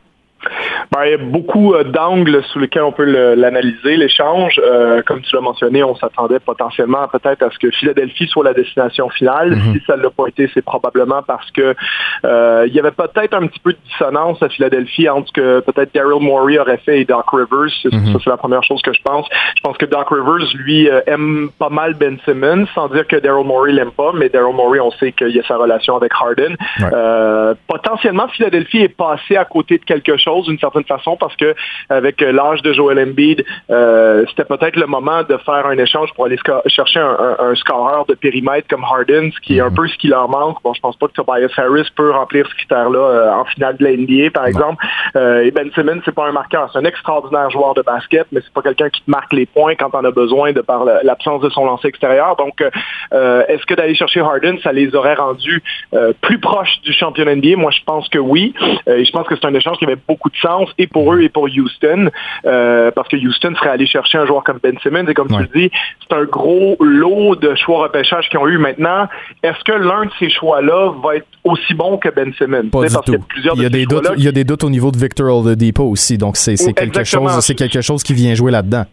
[0.92, 4.60] Ben, il y a beaucoup euh, d'angles sous lesquels on peut l'analyser, l'échange.
[4.64, 8.54] Euh, comme tu l'as mentionné, on s'attendait potentiellement peut-être à ce que Philadelphie soit la
[8.54, 9.52] destination finale.
[9.52, 9.74] Mhm.
[9.74, 11.76] Si ça ne l'a pas été, c'est probablement parce que
[12.26, 15.60] euh, il y avait peut-être un petit peu de dissonance à Philadelphie entre ce que
[15.62, 17.72] peut-être Daryl Morey aurait fait et Doc Rivers.
[17.86, 18.14] Mhm.
[18.14, 19.28] Ça, c'est la première chose que je pense.
[19.56, 23.46] Je pense que Doc Rivers, lui, aime pas mal Ben Simmons, sans dire que Daryl
[23.46, 26.56] Morey l'aime pas, mais Daryl Morey, on sait qu'il y a sa relation avec Harden.
[27.68, 31.54] potentiellement, Philadelphie est passé à côté de quelque chose d'une certaine façon parce que
[31.90, 36.26] avec l'âge de Joel Embiid, euh, c'était peut-être le moment de faire un échange pour
[36.26, 36.38] aller
[36.68, 39.76] chercher un, scoreur de périmètre comme Harden, ce qui est un mhm.
[39.76, 40.58] peu ce qui leur manque.
[40.64, 43.84] Bon, je pense pas que Tobias Harris peut remplir ce critère-là euh, en finale de
[43.84, 44.84] la NBA, par exemple.
[45.16, 46.70] Euh, et Ben Simmons, c'est pas un marqueur.
[46.72, 49.76] C'est un extraordinaire joueur de basket, mais c'est pas quelqu'un qui te marque les points
[49.76, 52.36] quand on a besoin de par l'absence de son lancer extérieur.
[52.36, 52.62] Donc,
[53.12, 55.62] est-ce que d'aller chercher Harden, ça les aurait rendus
[56.22, 57.56] plus proches du champion NBA?
[57.58, 58.54] Moi, je pense que oui.
[58.88, 61.22] et je pense que c'est un échange qui avait beaucoup de sens et pour eux
[61.22, 62.10] et pour Houston,
[62.46, 65.40] euh, parce que Houston serait allé chercher un joueur comme Ben Simmons, et comme tu
[65.40, 65.72] le dis,
[66.02, 69.08] c'est un gros lot de choix repêchage qu'ils ont eu maintenant.
[69.42, 72.70] Est-ce que l'un de ces choix-là va être aussi bon que Ben Simmons?
[72.70, 73.26] Pas du tout.
[73.56, 75.84] Il y, a des doutes, il y a des doutes au niveau de Victor Oladipo
[75.84, 78.86] aussi, donc c'est quelque chose, quelque chose qui vient jouer là-dedans.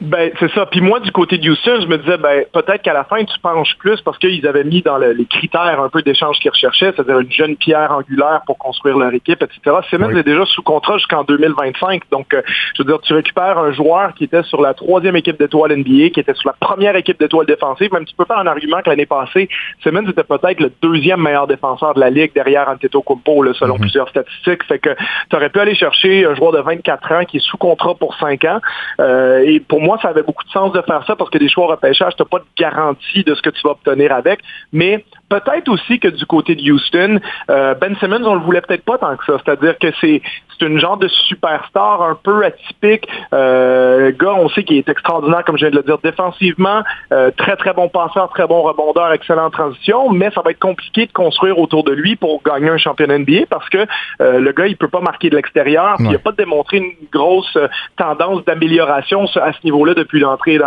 [0.00, 0.64] Ben, c'est ça.
[0.66, 3.38] Puis moi, du côté de Houston, je me disais, ben, peut-être qu'à la fin, tu
[3.40, 7.20] penches plus parce qu'ils avaient mis dans les critères un peu d'échange qu'ils recherchaient, c'est-à-dire
[7.20, 9.76] une jeune pierre angulaire pour construire leur équipe, etc.
[9.90, 12.02] Simmons est déjà sous contrat jusqu'en 2025.
[12.10, 12.40] Donc, euh,
[12.74, 16.10] je veux dire, tu récupères un joueur qui était sur la troisième équipe d'étoiles NBA,
[16.10, 17.92] qui était sur la première équipe d'étoiles défensive.
[17.92, 19.48] Même tu peux faire un argument que l'année passée,
[19.82, 23.80] Simmons était peut-être le deuxième meilleur défenseur de la ligue derrière Antetokounmpo, là, selon mhm.
[23.80, 24.64] plusieurs statistiques.
[24.64, 24.90] Fait que
[25.28, 28.14] tu aurais pu aller chercher un joueur de 24 ans qui est sous contrat pour
[28.16, 28.60] 5 ans.
[29.00, 31.38] Euh, et pour moi, moi, ça avait beaucoup de sens de faire ça parce que
[31.38, 34.38] des choix repêchage, tu n'as pas de garantie de ce que tu vas obtenir avec.
[34.72, 38.84] Mais peut-être aussi que du côté de Houston, euh, Ben Simmons, on le voulait peut-être
[38.84, 39.40] pas tant que ça.
[39.44, 40.20] C'est-à-dire que c'est
[40.60, 43.08] une genre de superstar un peu atypique.
[43.32, 46.82] Euh, gars, on sait qu'il est extraordinaire, comme je viens de le dire, défensivement.
[47.12, 50.10] Euh, très, très bon passeur, très bon rebondeur, excellent transition.
[50.10, 53.46] Mais ça va être compliqué de construire autour de lui pour gagner un championnat NBA
[53.48, 53.86] parce que
[54.20, 55.96] le gars, il peut pas marquer de l'extérieur.
[56.00, 57.56] Il n'a pas démontré une grosse
[57.96, 60.58] tendance d'amélioration à ce niveau là depuis l'entrée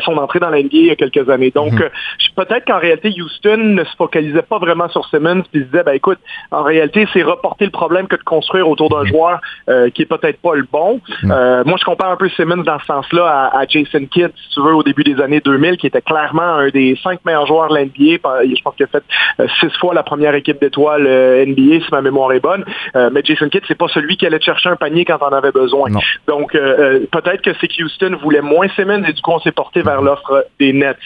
[0.00, 1.50] son entrée dans l'NBA il y a quelques années.
[1.50, 1.82] Donc, mhm.
[1.82, 1.88] euh,
[2.36, 5.92] peut-être qu'en réalité, Houston ne se focalisait pas vraiment sur Simmons, puis se disait, ben
[5.92, 6.18] écoute,
[6.50, 9.08] en réalité, c'est reporter le problème que de construire autour d'un mhm.
[9.08, 11.00] joueur euh, qui est peut-être pas le bon.
[11.22, 11.62] Mhm.
[11.66, 14.74] moi, je compare un peu Simmons dans ce sens-là à, Jason Kidd, si tu veux,
[14.74, 18.18] au début des années 2000, qui était clairement un des cinq meilleurs joueurs de l'NBA.
[18.44, 19.04] Je pense qu'il a fait
[19.60, 22.64] six fois la première équipe d'étoiles NBA, si ma mémoire est bonne.
[22.94, 25.90] mais Jason Kidd, c'est pas celui qui allait chercher un panier quand on avait besoin.
[26.26, 29.52] Donc, peut-être que c'est que Houston voulait voulait moins Simmons et du coup, on s'est
[29.52, 30.96] porté vers l'offre des Nets.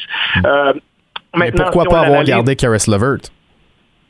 [0.44, 0.72] Euh,
[1.36, 3.30] Mais pourquoi pas avoir gardé Karis Levert?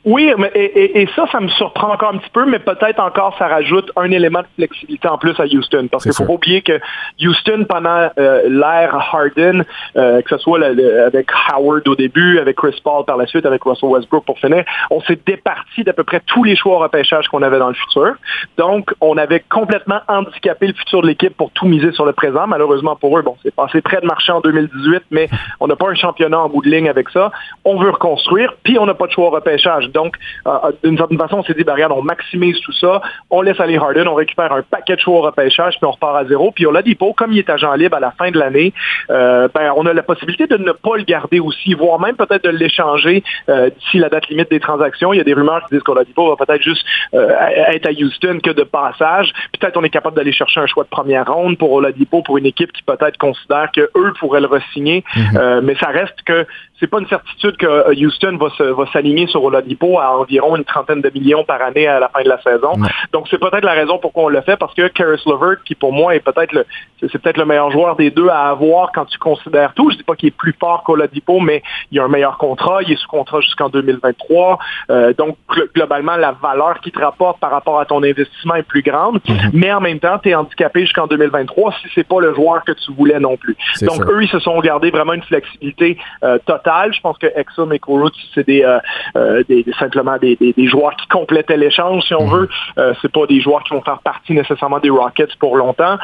[0.05, 3.47] Oui, mais, et, ça, ça me surprend encore un petit peu, mais peut-être encore ça
[3.47, 5.87] rajoute un élément de flexibilité en plus à Houston.
[5.91, 6.79] Parce qu'il faut pas oublier que
[7.19, 9.63] Houston, pendant euh, l'ère Harden,
[9.97, 13.63] euh, que ce soit avec Howard au début, avec Chris Paul par la suite, avec
[13.63, 17.27] Russell Westbrook pour finir, on s'est départi d'à peu près tous les choix au repêchage
[17.27, 18.13] qu'on avait dans le futur.
[18.59, 22.45] Donc, on avait complètement handicapé le futur de l'équipe pour tout miser sur le présent.
[22.45, 25.89] Malheureusement pour eux, bon, c'est passé près de marcher en 2018, mais on n'a pas
[25.89, 27.31] un championnat en bout de ligne avec ça.
[27.63, 29.89] On veut reconstruire, puis on n'a pas de choix au repêchage.
[29.95, 33.01] Donc, euh, euh, d'une certaine façon, on s'est dit, ben, regarde, on maximise tout ça,
[33.31, 36.17] on laisse aller Harden, on récupère un paquet de choix au repêchage, puis on repart
[36.17, 36.51] à zéro.
[36.51, 38.73] Puis on l'a dit, comme il est agent libre à la fin de l'année,
[39.09, 42.43] euh, ben, on a la possibilité de ne pas le garder aussi, voire même peut-être
[42.43, 45.13] de l'échanger d'ici la date limite des transactions.
[45.13, 48.51] Il y a des rumeurs qui disent qu'Oladipo va peut-être juste être à Houston que
[48.51, 49.31] de passage.
[49.57, 52.45] Peut-être on est capable d'aller chercher un choix de première ronde pour Oladipo, pour une
[52.45, 55.03] équipe qui peut-être considère qu'eux pourraient le re-signer.
[55.15, 55.61] Mm-hmm.
[55.61, 56.45] mais ça reste que
[56.79, 60.57] c'est pas une certitude que euh, Houston va, se, va s'aligner sur Oladipo à environ
[60.57, 62.73] une trentaine de millions par année à la fin de la saison.
[63.13, 65.93] Donc c'est peut-être la raison pourquoi on le fait parce que Karis Levert, qui pour
[65.93, 66.65] moi est peut-être le
[66.99, 69.89] c'est peut-être le meilleur joueur des deux à avoir quand tu considères tout.
[69.91, 72.91] Je dis pas qu'il est plus fort qu'Oladipo, mais il a un meilleur contrat, il
[72.91, 74.59] est sous contrat jusqu'en 2023.
[74.89, 75.37] Euh, donc
[75.73, 79.51] globalement la valeur qui te rapporte par rapport à ton investissement est plus grande, mm-hmm.
[79.53, 82.73] mais en même temps tu es handicapé jusqu'en 2023 si c'est pas le joueur que
[82.73, 83.55] tu voulais non plus.
[83.81, 87.71] Donc eux ils se sont gardés vraiment une flexibilité euh, totale je pense que Exum
[87.73, 88.79] et Kourout, c'est euh,
[89.15, 92.33] euh, des, simplement des, joueurs qui complétaient l'échange, si on mhm.
[92.33, 92.49] veut.
[92.77, 95.97] Euh, c'est pas des joueurs qui vont faire partie nécessairement des Rockets pour longtemps.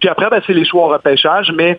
[0.00, 1.78] puis après, ben, c'est les choix au repêchage, mais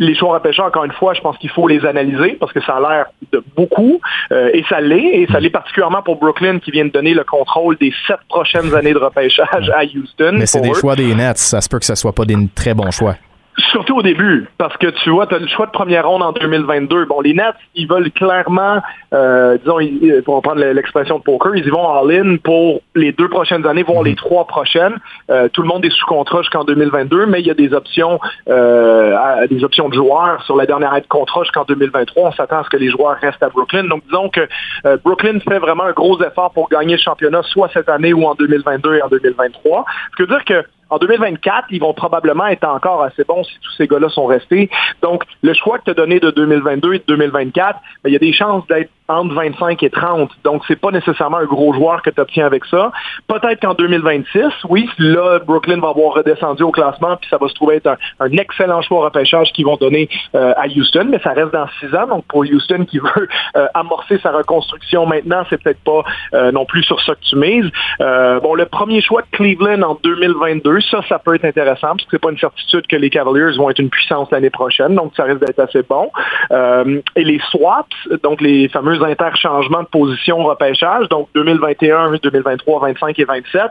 [0.00, 2.60] les choix au repêchage, encore une fois, je pense qu'il faut les analyser parce que
[2.60, 5.22] ça a l'air de beaucoup et ça l'est.
[5.22, 8.72] Et ça l'est particulièrement pour Brooklyn qui vient de donner le contrôle des sept prochaines
[8.76, 10.34] années de repêchage à Houston.
[10.34, 11.38] Mais c'est des choix des Nets.
[11.38, 13.16] Ça se peut que ce soit pas des très bons choix.
[13.58, 16.32] Surtout au début, parce que tu vois, tu as le choix de première ronde en
[16.32, 17.06] 2022.
[17.06, 18.80] Bon, les Nets, ils veulent clairement,
[19.12, 23.66] euh, disons, pour prendre l'expression de poker, ils y vont all-in pour les deux prochaines
[23.66, 24.16] années, voire les mhm.
[24.16, 24.94] trois prochaines.
[25.30, 28.20] Euh, tout le monde est sous contrat jusqu'en 2022, mais il y a des options,
[28.48, 32.28] euh, des options de joueurs sur la dernière année de contrat jusqu'en 2023.
[32.28, 33.84] On s'attend à ce que les joueurs restent à Brooklyn.
[33.84, 34.46] Donc, disons que
[34.86, 38.24] euh, Brooklyn fait vraiment un gros effort pour gagner le championnat, soit cette année ou
[38.24, 39.84] en 2022 et en 2023.
[40.12, 43.58] Ce qui veut dire que en 2024, ils vont probablement être encore assez bons si
[43.60, 44.70] tous ces gars-là sont restés.
[45.02, 48.16] Donc, le choix que tu as donné de 2022 et de 2024, ben, il y
[48.16, 50.30] a des chances d'être entre 25 et 30.
[50.44, 52.92] Donc, c'est pas nécessairement un gros joueur que tu obtiens avec ça.
[53.26, 57.54] Peut-être qu'en 2026, oui, là, Brooklyn va avoir redescendu au classement, puis ça va se
[57.54, 61.52] trouver être un, excellent choix repêchage qu'ils vont donner euh, à Houston, mais ça reste
[61.52, 62.06] dans six ans.
[62.06, 66.66] Donc, pour Houston qui veut euh, amorcer sa reconstruction maintenant, c'est peut-être pas euh, non
[66.66, 67.70] plus sur ça que tu mises.
[67.98, 72.10] bon, le premier choix de Cleveland en 2022, ça, ça peut être intéressant, parce que
[72.10, 75.24] c'est pas une certitude que les Cavaliers vont être une puissance l'année prochaine, donc ça
[75.24, 76.10] risque d'être assez bon.
[76.50, 83.24] et les swaps, donc les fameux interchangements de position repêchage, donc 2021, 2023, 25 et
[83.24, 83.62] 27,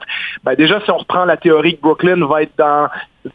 [0.44, 2.90] ben déjà, si on reprend la théorie que Brooklyn va être dans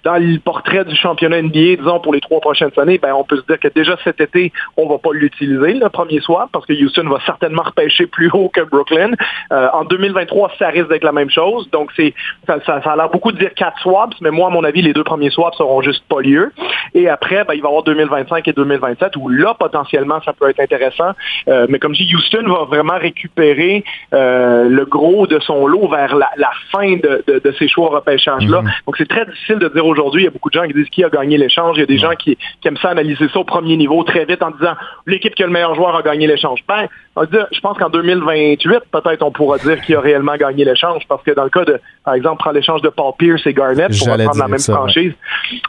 [0.04, 3.36] dans le portrait du championnat NBA, disons, pour les trois prochaines années, ben, on peut
[3.36, 6.72] se dire que déjà cet été, on va pas l'utiliser, le premier swap, parce que
[6.72, 9.12] Houston va certainement repêcher plus haut que Brooklyn.
[9.52, 11.68] Euh, en 2023, ça risque d'être la même chose.
[11.70, 12.14] Donc, c'est,
[12.46, 14.92] ça, ça, a l'air beaucoup de dire quatre swaps, mais moi, à mon avis, les
[14.92, 16.52] deux premiers swaps seront juste pas lieu.
[16.94, 20.48] Et après, ben, il va y avoir 2025 et 2027, où là, potentiellement, ça peut
[20.48, 21.12] être intéressant.
[21.48, 25.88] Euh, mais comme je dis, Houston va vraiment récupérer euh, le gros de son lot
[25.88, 26.28] vers la,
[26.70, 28.62] fin de, de, de, ces choix repêchage-là.
[28.62, 28.86] Mm-hmm.
[28.86, 30.88] Donc, c'est très difficile de dire aujourd'hui, il y a beaucoup de gens qui disent
[30.90, 31.76] qui a gagné l'échange.
[31.76, 34.42] Il y a des gens qui, aiment ça analyser ça au premier niveau très vite
[34.42, 34.74] en disant
[35.06, 36.60] l'équipe qui a le meilleur joueur a gagné l'échange.
[36.68, 41.22] Ben, je pense qu'en 2028, peut-être on pourra dire qui a réellement gagné l'échange parce
[41.22, 44.08] que dans le cas de, par exemple, prendre l'échange de Paul Pierce et Garnett pour
[44.08, 45.12] reprendre la même franchise.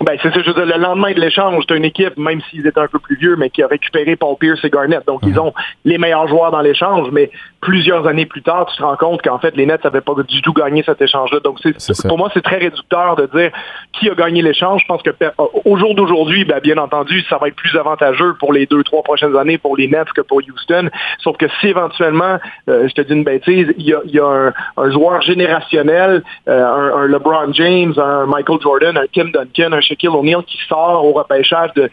[0.01, 2.65] Ben, c'est ça, je veux dire, le lendemain de l'échange, c'est une équipe, même s'ils
[2.65, 5.05] étaient un peu plus vieux, mais qui a récupéré Paul Pierce et Garnett.
[5.05, 5.53] Donc, ils ont
[5.83, 7.29] les meilleurs joueurs dans l'échange, mais
[7.59, 10.41] plusieurs années plus tard, tu te rends compte qu'en fait, les Nets n'avaient pas du
[10.41, 11.39] tout gagné cet échange-là.
[11.41, 13.51] Donc, c'est, pour moi, c'est très réducteur de dire
[13.93, 14.81] qui a gagné l'échange.
[14.81, 15.11] Je pense que
[15.65, 19.03] au jour d'aujourd'hui, ben, bien entendu, ça va être plus avantageux pour les deux, trois
[19.03, 20.89] prochaines années pour les Nets que pour Houston.
[21.19, 25.21] Sauf que si éventuellement, euh, je te dis une bêtise, il y a, un, joueur
[25.21, 30.57] générationnel, euh, un, LeBron James, un Michael Jordan, un Kim Duncan, un Shaquille O'Neal qui
[30.67, 31.89] sort au repêchage de,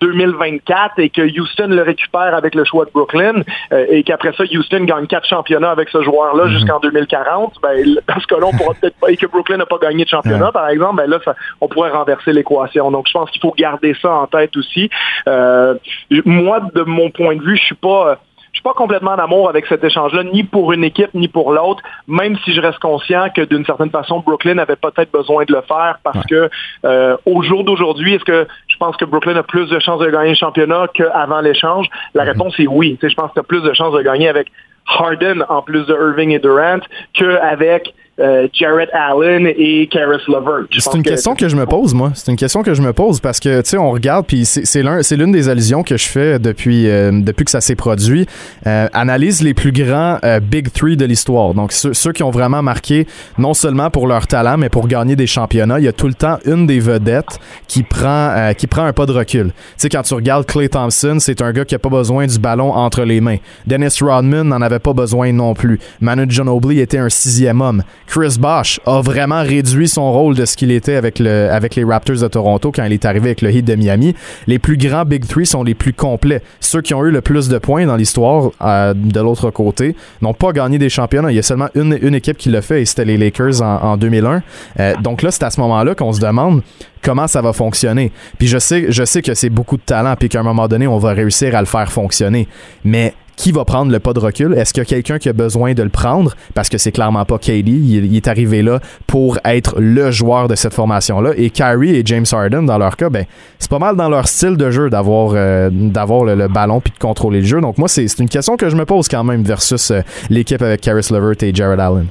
[0.00, 3.42] 2024 et que Houston le récupère avec le choix de Brooklyn
[3.72, 6.50] euh, et qu'après ça, Houston gagne quatre championnats avec ce joueur-là mhm.
[6.50, 9.78] jusqu'en 2040, ben, parce que là, on pourra peut-être pas, et que Brooklyn n'a pas
[9.78, 11.18] gagné de championnat, par exemple, ben là,
[11.60, 12.90] on pourrait renverser l'équation.
[12.90, 14.90] Donc, je pense qu'il faut garder ça en tête aussi.
[15.26, 18.18] moi, de mon point de vue, je suis pas
[18.64, 22.36] pas complètement en amour avec cet échange-là, ni pour une équipe, ni pour l'autre, même
[22.44, 25.98] si je reste conscient que d'une certaine façon, Brooklyn avait peut-être besoin de le faire
[26.02, 26.48] parce que
[26.84, 30.10] euh, au jour d'aujourd'hui, est-ce que je pense que Brooklyn a plus de chances de
[30.10, 31.88] gagner le championnat qu'avant l'échange?
[32.14, 32.28] La mm-hmm.
[32.28, 32.98] réponse est oui.
[33.00, 34.48] je pense que tu as plus de chances de gagner avec
[34.86, 36.80] Harden en plus de Irving et Durant
[37.12, 40.66] qu'avec euh, Jarrett Allen et Karis Levert.
[40.70, 42.12] C'est une question que je me pose, moi.
[42.14, 44.82] C'est une question que je me pose parce que, tu sais, on regarde, puis c'est
[44.82, 48.26] l'un, c'est l'une des allusions que je fais depuis, euh, depuis que ça s'est produit.
[48.66, 51.54] Euh, analyse les plus grands Big Three de l'histoire.
[51.54, 53.06] Donc, ceux, ceux, qui ont vraiment marqué,
[53.38, 55.78] non seulement pour leur talent, mais pour gagner des championnats.
[55.80, 59.06] Il y a tout le temps une des vedettes qui prend, qui prend un pas
[59.06, 59.46] de recul.
[59.48, 62.38] Tu sais, quand tu regardes Clay Thompson, c'est un gars qui a pas besoin du
[62.38, 63.38] ballon entre les mains.
[63.66, 65.80] Dennis Rodman n'en avait pas besoin non plus.
[66.00, 67.82] Manu Ginobili était un sixième homme.
[68.06, 71.84] Chris Bosh a vraiment réduit son rôle de ce qu'il était avec, le, avec les
[71.84, 74.14] Raptors de Toronto quand il est arrivé avec le Heat de Miami.
[74.46, 76.42] Les plus grands Big Three sont les plus complets.
[76.60, 80.34] Ceux qui ont eu le plus de points dans l'histoire euh, de l'autre côté n'ont
[80.34, 81.32] pas gagné des championnats.
[81.32, 83.96] Il y a seulement une, une équipe qui l'a fait et c'était les Lakers en,
[83.96, 84.42] 2001.
[84.80, 86.62] Euh, donc là, c'est à ce moment-là qu'on se demande
[87.02, 88.12] comment ça va fonctionner.
[88.38, 90.86] Puis je sais, je sais que c'est beaucoup de talent puis qu'à un moment donné,
[90.86, 92.48] on va réussir à le faire fonctionner.
[92.84, 94.54] Mais qui va prendre le pas de recul?
[94.54, 96.34] Est-ce qu'il y a quelqu'un qui a besoin de le prendre?
[96.54, 97.68] Parce que c'est clairement pas KD.
[97.68, 101.32] Il, est arrivé là pour être le joueur de cette formation-là.
[101.36, 103.24] Et Kyrie et James Harden, dans leur cas, ben,
[103.58, 106.98] c'est pas mal dans leur style de jeu d'avoir euh, d'avoir le, ballon puis de
[106.98, 107.60] contrôler le jeu.
[107.60, 110.80] Donc moi, c'est une question que je me pose quand même versus euh, l'équipe avec
[110.80, 112.06] Caris Levert et Jared Allen.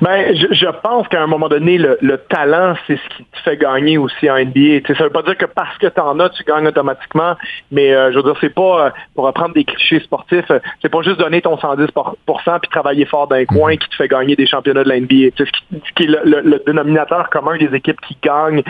[0.00, 3.38] Ben, je, je pense qu'à un moment donné, le, le talent, c'est ce qui te
[3.40, 4.86] fait gagner aussi en NBA.
[4.86, 7.34] sais, ça veut pas dire que parce que tu en as, tu gagnes automatiquement,
[7.70, 10.90] mais euh, je veux dire, c'est pas, euh, pour reprendre des clichés sportifs, euh, c'est
[10.90, 13.78] pas juste donner ton 110% puis travailler fort d'un coin mhm.
[13.78, 15.30] qui te fait gagner des championnats de la NBA.
[15.36, 18.62] Ce qui, ce qui est le, le, dénominateur commun des équipes qui gagnent,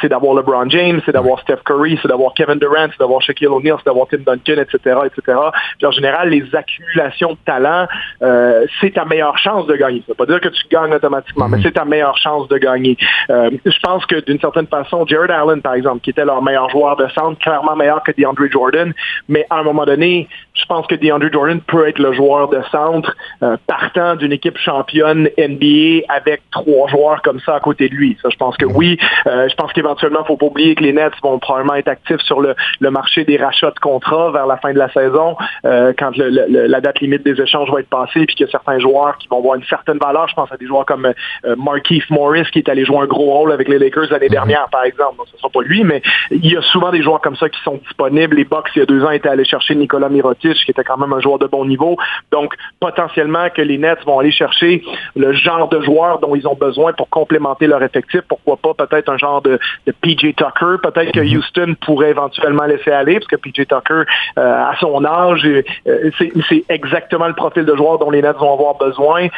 [0.00, 3.48] c'est d'avoir LeBron James, c'est d'avoir Steph Curry, c'est d'avoir Kevin Durant, c'est d'avoir Shaquille
[3.48, 5.38] O'Neal, c'est d'avoir Tim Duncan, etc., etc.
[5.78, 7.86] Puis en général, les accumulations de talent,
[8.80, 10.02] c'est ta meilleure chance de gagner.
[10.06, 11.62] Ça pas dire que tu gagne automatiquement, mais mhm.
[11.62, 12.96] c'est ta meilleure chance de gagner.
[13.30, 16.68] Euh, je pense que d'une certaine façon, Jared Allen, par exemple, qui était leur meilleur
[16.70, 18.92] joueur de centre, clairement meilleur que DeAndre Jordan,
[19.28, 22.60] mais à un moment donné, je pense que DeAndre Jordan peut être le joueur de
[22.70, 27.94] centre euh, partant d'une équipe championne NBA avec trois joueurs comme ça à côté de
[27.94, 28.16] lui.
[28.22, 28.98] Ça, je pense que oui.
[29.26, 32.20] Euh, je pense qu'éventuellement, il faut pas oublier que les Nets vont probablement être actifs
[32.20, 36.16] sur le, le marché des rachats de contrats vers la fin de la saison, quand
[36.16, 39.18] le, la date limite des échanges va être passée, puis qu'il y a certains joueurs
[39.18, 40.13] qui vont avoir une certaine valeur.
[40.28, 43.32] Je pense à des joueurs comme euh, Markeith Morris qui est allé jouer un gros
[43.32, 44.32] rôle avec les Lakers l'année mhm.
[44.32, 45.16] dernière, par exemple.
[45.18, 47.48] Donc, ce ne sera pas lui, mais il y a souvent des joueurs comme ça
[47.48, 48.36] qui sont disponibles.
[48.36, 50.96] Les Bucks, il y a deux ans, étaient allés chercher Nicolas Mirotic, qui était quand
[50.96, 51.96] même un joueur de bon niveau.
[52.30, 54.82] Donc, potentiellement que les Nets vont aller chercher
[55.16, 58.20] le genre de joueurs dont ils ont besoin pour complémenter leur effectif.
[58.28, 59.58] Pourquoi pas peut-être un genre de,
[60.02, 60.76] PJ Tucker.
[60.82, 61.38] Peut-être que mhm.
[61.38, 64.02] Houston pourrait éventuellement laisser aller, parce que PJ Tucker,
[64.38, 68.52] euh, à son âge, euh, c'est exactement le profil de joueur dont les Nets vont
[68.52, 69.28] avoir besoin.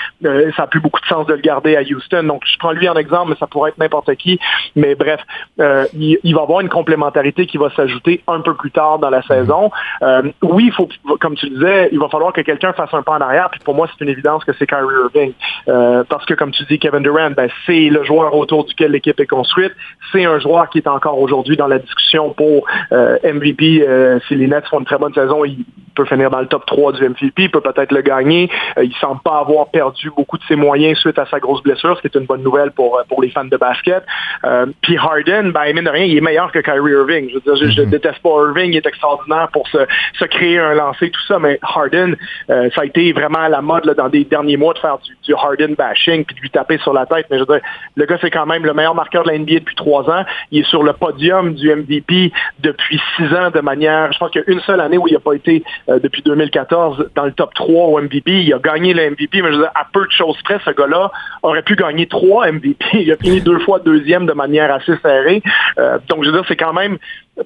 [0.56, 2.22] ça n'a plus beaucoup de sens de le garder à Houston.
[2.24, 4.38] Donc, je prends lui en exemple, mais ça pourrait être n'importe qui.
[4.74, 5.20] Mais bref,
[5.60, 9.22] euh, il, va avoir une complémentarité qui va s'ajouter un peu plus tard dans la
[9.22, 9.70] saison.
[10.02, 10.88] Euh, oui, il faut,
[11.20, 13.48] comme tu disais, il va falloir que quelqu'un fasse un pas en arrière.
[13.50, 15.32] Puis pour moi, c'est une évidence que c'est Kyrie Irving.
[15.68, 19.18] Euh, parce que, comme tu dis, Kevin Durant, ben, c'est le joueur autour duquel l'équipe
[19.18, 19.72] est construite.
[20.12, 23.86] C'est un joueur qui est encore aujourd'hui dans la discussion pour MVP.
[24.28, 26.92] si les Nets font une très bonne saison, il peut finir dans le top 3
[26.92, 28.50] du MVP, il peut peut-être le gagner.
[28.82, 32.00] il semble pas avoir perdu beaucoup de ses moyens suite à sa grosse blessure, ce
[32.00, 34.04] qui est une bonne nouvelle pour, euh, pour les fans de basket.
[34.44, 37.28] Euh, puis Harden, ben, mine de rien, il est meilleur que Kyrie Irving.
[37.30, 37.90] Je veux dire, je, mhm.
[37.90, 39.78] déteste pas Irving, il est extraordinaire pour se,
[40.18, 42.16] se créer un lancer, tout ça, mais Harden,
[42.50, 44.98] euh, ça a été vraiment à la mode là, dans des derniers mois de faire
[44.98, 47.26] du, du Harden bashing puis de lui taper sur la tête.
[47.30, 49.60] Mais je veux dire, le gars, c'est quand même le meilleur marqueur de la NBA
[49.60, 50.24] depuis trois ans.
[50.50, 54.42] Il est sur le podium du MVP depuis six ans de manière, je pense qu'il
[54.46, 57.54] y a une seule année où il n'a pas été depuis 2014 dans le top
[57.54, 58.42] 3 au MVP.
[58.42, 60.70] Il a gagné le MVP, mais je veux dire, à peu de choses près, ce
[60.70, 61.10] gars-là
[61.42, 62.84] aurait pu gagner trois MVP.
[62.94, 65.42] Il a fini deux fois deuxième de manière assez serrée.
[65.78, 66.98] Euh, donc, je veux dire, c'est quand même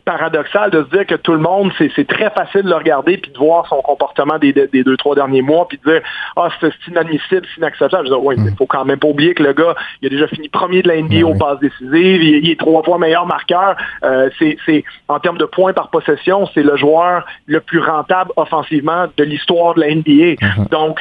[0.05, 3.33] paradoxal de se dire que tout le monde, c'est très facile de le regarder puis
[3.33, 6.03] de voir son comportement des, des deux, trois derniers mois puis de dire
[6.37, 8.07] Ah, c'est inadmissible, c'est inacceptable.
[8.07, 10.11] Je veux dire, oui, il faut quand même pas oublier que le gars, il a
[10.11, 13.77] déjà fini premier de la NBA aux passes décisives, il, est trois fois meilleur marqueur.
[14.05, 19.07] Euh, c'est en termes de points par possession, c'est le joueur le plus rentable offensivement
[19.17, 20.35] de l'histoire de la NBA.
[20.35, 20.69] Uh-huh.
[20.71, 21.01] Donc,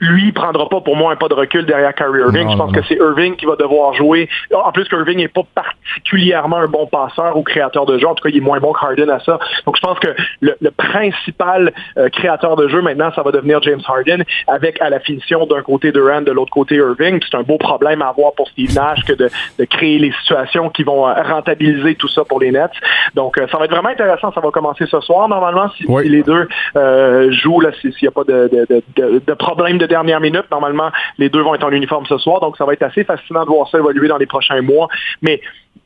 [0.00, 2.50] lui prendra pas pour moi un pas de recul derrière Kyrie Irving.
[2.50, 4.28] je pense que c'est Irving qui va devoir jouer.
[4.52, 8.06] En plus, Irving n'est pas particulièrement un bon passeur ou créateur de jeu.
[8.06, 9.38] En tout cas, il est moins bon que Harden à ça.
[9.66, 10.08] Donc, je pense que
[10.40, 15.00] le, principal euh, créateur de jeu maintenant, ça va devenir James Harden, avec à la
[15.00, 17.20] finition d'un côté Durant, de l'autre côté Irving.
[17.28, 19.28] C'est un beau problème à avoir pour Steve Nash que de,
[19.66, 22.70] créer les situations qui vont euh, rentabiliser tout ça pour les Nets.
[23.14, 24.32] Donc, euh, ça va être vraiment intéressant.
[24.32, 26.48] Ça va commencer ce soir, normalement, si, les deux
[27.30, 28.48] jouent, s'il n'y a pas de,
[28.96, 30.44] de, de problème de dernière minute.
[30.50, 33.44] Normalement, les deux vont être en uniforme ce soir, donc ça va être assez fascinant
[33.44, 34.88] de voir ça évoluer dans les prochains mois.
[35.20, 35.42] Mais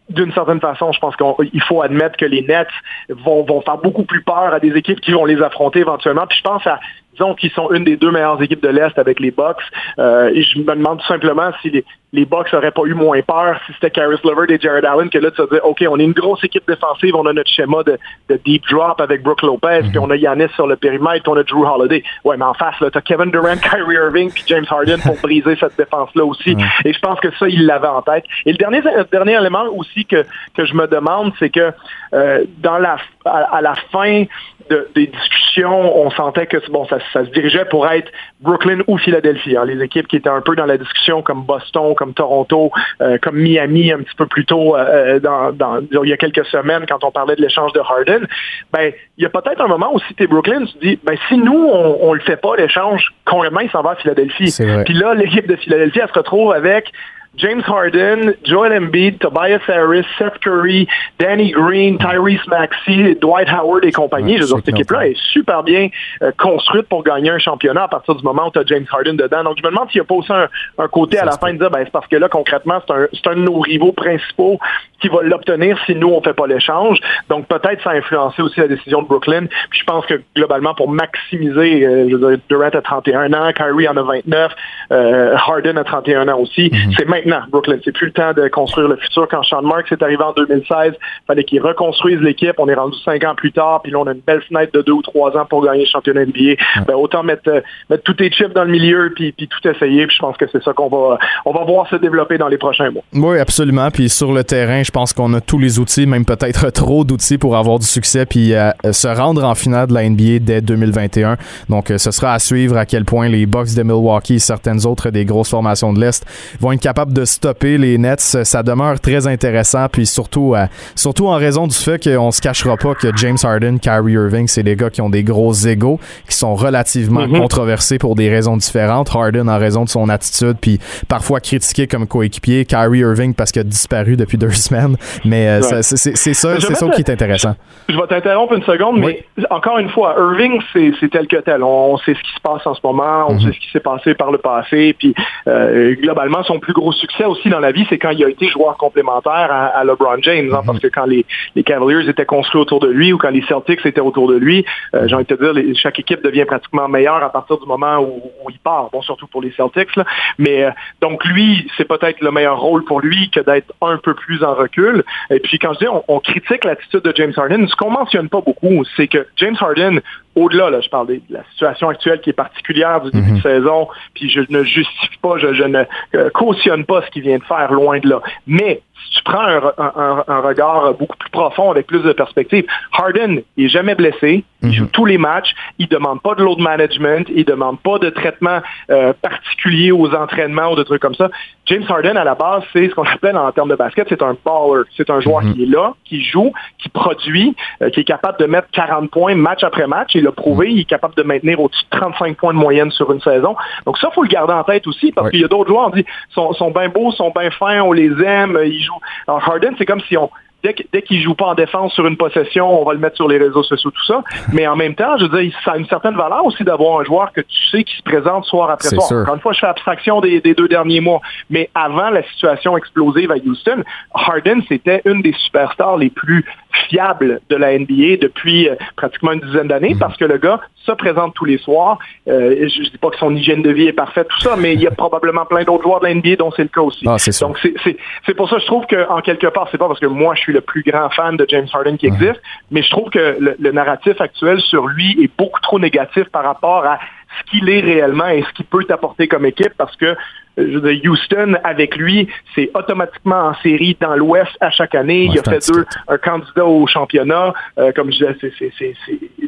[0.08, 2.68] d'une certaine façon, je pense qu'il faut admettre que les Nets
[3.08, 6.26] vont, vont faire beaucoup plus peur à des équipes qui vont les affronter éventuellement.
[6.26, 6.78] Puis je pense à
[7.14, 9.56] disons qu'ils sont une des deux meilleures équipes de l'Est avec les Bucks.
[9.98, 13.20] Euh, et je me demande tout simplement si les, les Bucks n'auraient pas eu moins
[13.22, 15.98] peur si c'était Caris Levert et Jared Allen que là tu te dis OK, on
[15.98, 17.98] est une grosse équipe défensive, on a notre schéma de,
[18.28, 21.42] de deep drop avec Brooke Lopez, puis on a Yanis sur le périmètre, on a
[21.42, 22.04] Drew Holiday.
[22.24, 25.56] Ouais, mais en face là, t'as Kevin Durant, Kyrie Irving puis James Harden pour briser
[25.58, 26.56] cette défense là aussi.
[26.84, 28.24] Et je pense que ça il l'avait en tête.
[28.46, 30.24] Et le dernier dernier élément aussi que
[30.56, 31.72] que je me demande, c'est que
[32.12, 34.24] euh, dans la à, la fin
[34.70, 38.10] de, des discussions, on sentait que bon, ça, ça, se dirigeait pour être
[38.40, 39.56] Brooklyn ou Philadelphie.
[39.56, 43.18] Hein, les équipes qui étaient un peu dans la discussion, comme Boston, comme Toronto, euh,
[43.20, 46.84] comme Miami un petit peu plus tôt euh, dans, dans, il y a quelques semaines
[46.88, 48.26] quand on parlait de l'échange de Harden.
[48.72, 51.36] Ben, il y a peut-être un moment où si t'es Brooklyn, tu dis, ben si
[51.36, 54.54] nous on, on le fait pas l'échange, concrètement il s'en va à Philadelphie.
[54.84, 56.90] Puis là, l'équipe de Philadelphie, elle se retrouve avec
[57.36, 60.86] James Harden, Joel Embiid, Tobias Harris, Seth Curry,
[61.18, 64.36] Danny Green, Tyrese Maxey, Dwight Howard et compagnie.
[64.36, 65.88] je veux dire, cette équipe-là est super bien
[66.22, 69.16] euh, construite pour gagner un championnat à partir du moment où tu as James Harden
[69.16, 69.44] dedans.
[69.44, 71.58] Donc, je me demande s'il n'y a pas aussi un, côté à la fin de
[71.58, 74.58] dire, ben, c'est parce que là, concrètement, c'est un, un de nos rivaux principaux
[75.00, 76.98] qui va l'obtenir si nous, on fait pas l'échange.
[77.28, 79.46] Donc, peut-être ça a influencé aussi la décision de Brooklyn.
[79.70, 83.52] Puis je pense que, globalement, pour maximiser, euh, je veux dire, Durant a 31 ans,
[83.52, 84.52] Kyrie en a 29,
[84.92, 86.92] euh, Harden a 31 ans aussi, mhm.
[86.96, 87.78] c'est maintenant Brooklyn.
[87.84, 89.26] C'est plus le temps de construire le futur.
[89.28, 92.54] Quand Sean Marks est arrivé en 2016, il fallait qu'il reconstruise l'équipe.
[92.58, 94.82] On est rendu cinq ans plus tard, puis là, on a une belle fenêtre de
[94.82, 96.62] deux ou trois ans pour gagner le championnat NBA.
[96.86, 97.60] Ben, autant mettre, euh,
[97.90, 100.06] mettre tous tes chips dans le milieu, puis, puis tout essayer.
[100.06, 102.58] Puis je pense que c'est ça qu'on va, on va voir se développer dans les
[102.58, 103.02] prochains mois.
[103.14, 103.90] Oui, absolument.
[103.90, 107.38] Puis sur le terrain, je pense qu'on a tous les outils, même peut-être trop d'outils
[107.38, 111.36] pour avoir du succès, puis euh, se rendre en finale de la NBA dès 2021.
[111.68, 114.86] Donc, euh, ce sera à suivre à quel point les Bucks de Milwaukee et certaines
[114.86, 116.24] autres des grosses formations de l'Est
[116.60, 118.20] vont être capables de stopper les Nets.
[118.20, 122.76] Ça demeure très intéressant, puis surtout, euh, surtout en raison du fait qu'on se cachera
[122.76, 125.98] pas que James Harden, Kyrie Irving, c'est des gars qui ont des gros égaux,
[126.28, 127.38] qui sont relativement mhm.
[127.38, 129.10] controversés pour des raisons différentes.
[129.14, 132.64] Harden en raison de son attitude, puis parfois critiqué comme coéquipier.
[132.64, 134.96] Kyrie Irving parce qu'il a disparu depuis deux semaines.
[135.24, 137.54] Mais euh, c'est ça, c'est ça qui est intéressant.
[137.88, 141.62] Je vais t'interrompre une seconde, mais encore une fois, Irving, c'est tel que tel.
[141.62, 143.40] On sait ce qui se passe en ce moment, on mhm.
[143.40, 145.14] sait ce qui s'est passé par le passé, puis
[145.46, 148.48] euh, globalement, son plus gros succès aussi dans la vie, c'est quand il a été
[148.48, 151.24] joueur complémentaire à, LeBron James, hein, parce que quand les,
[151.64, 154.64] Cavaliers étaient construits autour de lui ou quand les Celtics étaient autour de lui,
[154.94, 157.98] euh, j'ai envie de te dire, chaque équipe devient pratiquement meilleure à partir du moment
[157.98, 158.88] où, il part.
[158.92, 160.04] Bon, surtout pour les Celtics, là.
[160.38, 160.66] mais
[161.00, 164.54] donc lui, c'est peut-être le meilleur rôle pour lui que d'être un peu plus en
[164.54, 165.04] recul.
[165.30, 168.40] Et puis quand je dis on, critique l'attitude de James Harden, ce qu'on mentionne pas
[168.40, 170.00] beaucoup, c'est que James Harden,
[170.34, 173.42] au-delà, là, je parle de la situation actuelle qui est particulière du début de mhm.
[173.42, 177.44] saison, puis je ne justifie pas, je, ne euh, cautionne pas ce qu'il vient de
[177.44, 178.20] faire, loin de là.
[178.46, 183.66] Mais si tu prends un, regard beaucoup plus profond avec plus de perspective, Harden il
[183.66, 184.90] est jamais blessé, il joue mhm.
[184.90, 189.12] tous les matchs, il demande pas de load management, il demande pas de traitement euh,
[189.20, 191.30] particulier aux entraînements ou de trucs comme ça.
[191.66, 194.36] James Harden à la base, c'est ce qu'on appelle en termes de basket, c'est un
[194.44, 195.54] baller, c'est un joueur mhm.
[195.54, 199.34] qui est là, qui joue, qui produit, euh, qui est capable de mettre 40 points
[199.34, 200.14] match après match.
[200.14, 203.12] Il l'a prouvé, il est capable de maintenir au-dessus de 35 points de moyenne sur
[203.12, 203.56] une saison.
[203.86, 205.96] Donc ça, faut le garder en tête aussi parce qu'il y a d'autres joueurs, on
[205.96, 208.93] dit, sont, sont bien beaux, sont bien fins, on les aime, ils jouent
[209.26, 210.30] alors Harden, c'est comme si on
[210.64, 213.28] dès, dès qu'il joue pas en défense sur une possession, on va le mettre sur
[213.28, 214.22] les réseaux sociaux, tout ça.
[214.52, 217.04] Mais en même temps, je veux dire, ça a une certaine valeur aussi d'avoir un
[217.04, 219.12] joueur que tu sais qui se présente soir après soir.
[219.12, 221.20] Encore une fois, je fais abstraction des, deux derniers mois.
[221.50, 226.44] Mais avant la situation explosive à Houston, Harden, c'était une des superstars les plus
[226.88, 229.98] fiables de la NBA depuis euh, pratiquement une dizaine d'années mm-hmm.
[229.98, 231.98] parce que le gars se présente tous les soirs.
[232.28, 234.74] Euh, je, ne dis pas que son hygiène de vie est parfaite, tout ça, mais
[234.74, 237.04] il y a probablement plein d'autres joueurs de la NBA dont c'est le cas aussi.
[237.06, 240.06] Ah, Donc c'est pour ça que je trouve qu'en quelque part, c'est pas parce que
[240.06, 243.10] moi je suis le plus grand fan de James Harden qui existe, mais je trouve
[243.10, 246.98] que le, narratif actuel sur lui est beaucoup trop négatif par rapport à
[247.38, 250.16] ce qu'il est réellement et ce qu'il peut apporter comme équipe parce que
[250.56, 255.24] je Houston, avec lui, c'est automatiquement en série dans l'Ouest à chaque année.
[255.24, 257.52] il a fait deux, un candidat au championnat.
[257.78, 258.94] Euh, comme je disais,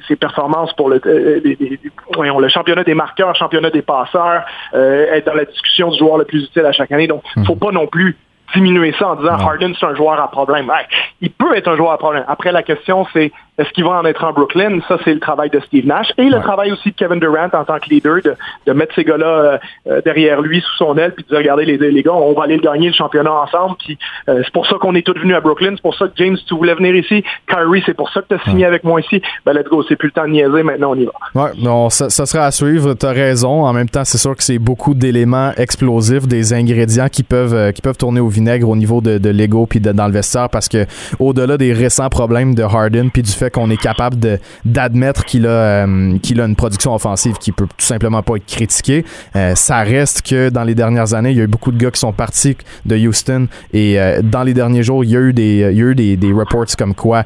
[0.09, 4.43] ses performances pour le, euh, le championnat des marqueurs, championnat des passeurs,
[4.75, 7.07] euh, être dans la discussion du joueur le plus utile à chaque année.
[7.07, 8.17] Donc, il ne faut pas non plus
[8.55, 10.71] diminuer ça en disant Harden c'est un joueur à problème.
[11.21, 12.25] il peut être un joueur à problème.
[12.29, 14.81] Après la question c'est Est-ce qu'il va en être en Brooklyn?
[14.87, 16.13] Ça, c'est le travail de Steve Nash.
[16.19, 18.19] Et le travail aussi de Kevin Durant en tant que leader,
[18.67, 21.65] de, mettre ces gars-là euh, euh, derrière lui, sous son aile, puis de dire, regardez
[21.65, 23.77] les, les gars, on va aller gagner le championnat ensemble.
[23.79, 25.73] Puis euh, c'est pour ça qu'on est tous venus à Brooklyn.
[25.77, 27.25] C'est pour ça que James, tu voulais venir ici.
[27.49, 29.23] Kyrie, c'est pour ça que tu as signé avec moi ici.
[29.47, 31.13] Ben let's go, c'est plus le temps de niaiser, maintenant on y va.
[31.35, 33.65] Ouais, non, ça, sera à suivre, tu as raison.
[33.65, 37.81] En même temps, c'est sûr que c'est beaucoup d'éléments explosifs, des ingrédients qui peuvent, qui
[37.81, 40.85] peuvent tourner au vinaigre au niveau de, de l'ego puis dans le vestiaire parce que
[41.19, 44.17] au-delà des récents problèmes de Harden puis du fait qu'on est capable
[44.65, 48.47] d'admettre qu'il a, euh, qu'il a une production offensive qui peut tout simplement pas être
[48.47, 49.05] critiquée.
[49.35, 51.91] Euh, ça reste que dans les dernières années, il y a eu beaucoup de gars
[51.91, 55.33] qui sont partis de Houston et euh, dans les derniers jours, il y a eu
[55.33, 57.25] des, il y a eu des, des reports comme quoi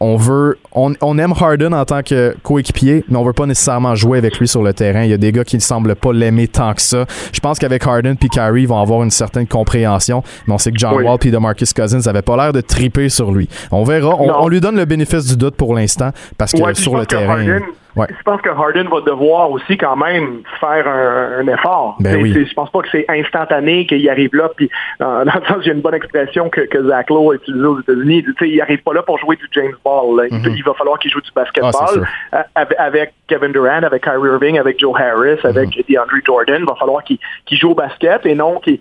[0.00, 3.94] on veut, on, on, aime Harden en tant que coéquipier, mais on veut pas nécessairement
[3.94, 5.02] jouer avec lui sur le terrain.
[5.02, 7.06] Il y a des gars qui ne semblent pas l'aimer tant que ça.
[7.32, 10.78] Je pense qu'avec Harden puis Kyrie, vont avoir une certaine compréhension, mais on sait que
[10.78, 13.48] John Wall puis DeMarcus Cousins n'avaient pas l'air de triper sur lui.
[13.70, 14.16] On verra.
[14.18, 17.60] On, lui donne le bénéfice du doute pour l'instant parce que sur le terrain.
[17.96, 21.96] Je pense que Harden va devoir aussi quand même faire un, effort.
[22.00, 22.32] Ben oui.
[22.32, 24.50] Je pense pas que c'est instantané qu'il arrive là.
[24.54, 24.68] Puis
[25.00, 28.24] dans le sens, j'ai une bonne expression que, que Zach Lowe a utilisée aux États-Unis.
[28.42, 30.28] Il arrive pas là pour jouer du James Ball.
[30.28, 30.56] Mm-hmm.
[30.56, 32.44] il, va falloir qu'il joue du basketball ah,
[32.78, 35.88] avec Kevin Durant, avec Kyrie Irving, avec Joe Harris, avec mm-hmm.
[35.88, 36.58] DeAndre Jordan.
[36.60, 37.18] Il va falloir qu'il
[37.50, 38.78] joue au basket et non qu'il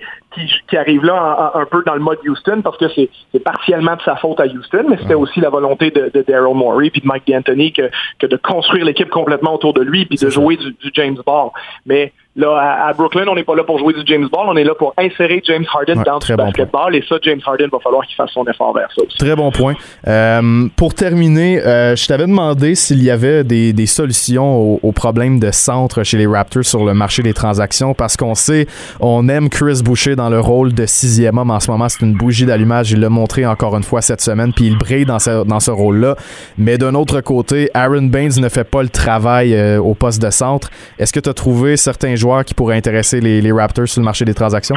[0.67, 4.15] qui, arrive là un peu dans le mode Houston parce que c'est partiellement de sa
[4.15, 7.27] faute à Houston, mais c'était aussi la volonté de, de Daryl Morey puis de Mike
[7.27, 7.89] D'Antoni que,
[8.19, 11.49] que de construire l'équipe complètement autour de lui puis de jouer du, du James Ball.
[11.85, 14.65] Mais Là, à, Brooklyn, on n'est pas là pour jouer du James Ball, on est
[14.65, 16.93] là pour insérer James Harden dans le basketball.
[16.93, 19.17] Et ça, James Harden va falloir qu'il fasse son effort vers ça aussi.
[19.17, 19.73] Très bon point.
[20.05, 25.39] Euh, pour terminer, euh, je t'avais demandé s'il y avait des, des solutions aux, problèmes
[25.39, 28.67] de centre chez les Raptors sur le marché des transactions, parce qu'on sait,
[28.99, 31.87] on aime Chris Boucher dans le rôle de sixième homme en ce moment.
[31.87, 32.91] C'est une bougie d'allumage.
[32.91, 35.71] Il l'a montré encore une fois cette semaine, puis il brille dans ce, dans ce
[35.71, 36.17] rôle-là.
[36.57, 40.29] Mais d'un autre côté, Aaron Baines ne fait pas le travail euh, au poste de
[40.31, 40.69] centre.
[40.99, 44.25] Est-ce que tu as trouvé certains qui pourraient intéresser les, les Raptors sur le marché
[44.25, 44.75] des transactions?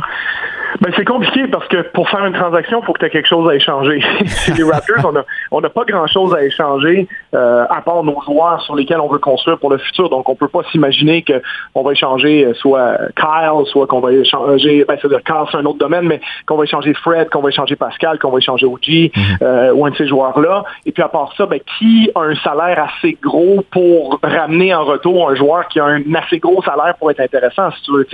[0.81, 3.29] Ben, c'est compliqué parce que pour faire une transaction, il faut que tu aies quelque
[3.29, 4.01] chose à échanger.
[4.45, 8.21] Chez les Raptors, on n'a on a pas grand-chose à échanger euh, à part nos
[8.23, 10.09] joueurs sur lesquels on veut construire pour le futur.
[10.09, 14.85] Donc, on peut pas s'imaginer qu'on va échanger euh, soit Kyle, soit qu'on va échanger,
[14.87, 17.77] ben, c'est-à-dire Kyle, c'est un autre domaine, mais qu'on va échanger Fred, qu'on va échanger
[17.77, 19.11] Pascal, qu'on va échanger OG, mhm.
[19.43, 20.64] euh, ou un de ces joueurs-là.
[20.87, 24.85] Et puis, à part ça, ben, qui a un salaire assez gros pour ramener en
[24.85, 28.07] retour un joueur qui a un assez gros salaire pour être intéressant, si tu veux.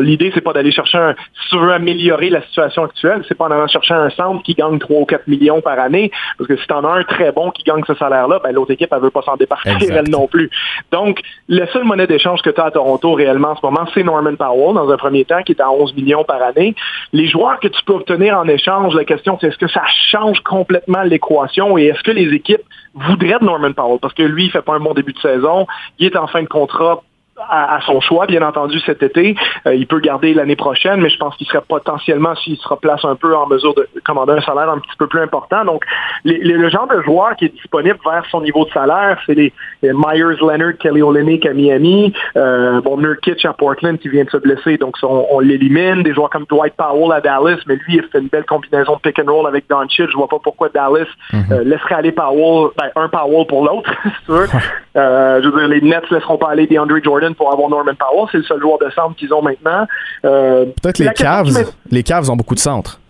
[0.00, 1.14] L'idée, c'est pas d'aller chercher un
[1.56, 5.00] veut améliorer la situation actuelle, c'est pas en allant chercher un centre qui gagne 3
[5.00, 7.62] ou 4 millions par année, parce que si tu en as un très bon qui
[7.62, 10.50] gagne ce salaire-là, ben, l'autre équipe, elle veut pas s'en départir, elle non plus.
[10.92, 14.02] Donc, la seule monnaie d'échange que tu as à Toronto réellement en ce moment, c'est
[14.02, 16.74] Norman Powell, dans un premier temps, qui est à 11 millions par année.
[17.12, 20.40] Les joueurs que tu peux obtenir en échange, la question, c'est est-ce que ça change
[20.40, 22.62] complètement l'équation et est-ce que les équipes
[22.94, 23.98] voudraient de Norman Powell?
[24.00, 25.66] Parce que lui, il fait pas un bon début de saison,
[25.98, 27.02] il est en fin de contrat
[27.48, 29.34] à, son choix, bien entendu, cet été.
[29.66, 33.04] Euh, il peut garder l'année prochaine, mais je pense qu'il serait potentiellement, s'il se replace
[33.04, 35.64] un peu en mesure de commander un salaire un petit peu plus important.
[35.64, 35.84] Donc,
[36.24, 40.36] le genre de joueur qui est disponible vers son niveau de salaire, c'est les, Myers,
[40.40, 44.76] Leonard, Kelly Olynyk à Miami, euh, bon, Nurkic à Portland qui vient de se blesser,
[44.76, 46.02] donc on, l'élimine.
[46.02, 49.00] Des joueurs comme Dwight Powell à Dallas, mais lui, il fait une belle combinaison de
[49.00, 50.10] pick and roll avec Doncic.
[50.10, 54.32] Je vois pas pourquoi Dallas euh, laisserait aller Powell, ben, un Powell pour l'autre, c'est
[54.32, 54.60] sûr.
[54.96, 58.26] Euh, je veux dire, les Nets laisseront pas aller DeAndre Jordan pour avoir Norman Powell.
[58.32, 59.86] C'est le seul joueur de centre qu'ils ont maintenant.
[60.24, 61.72] Euh, Peut-être les Cavs.
[61.90, 63.00] Les Cavs ont beaucoup de centres.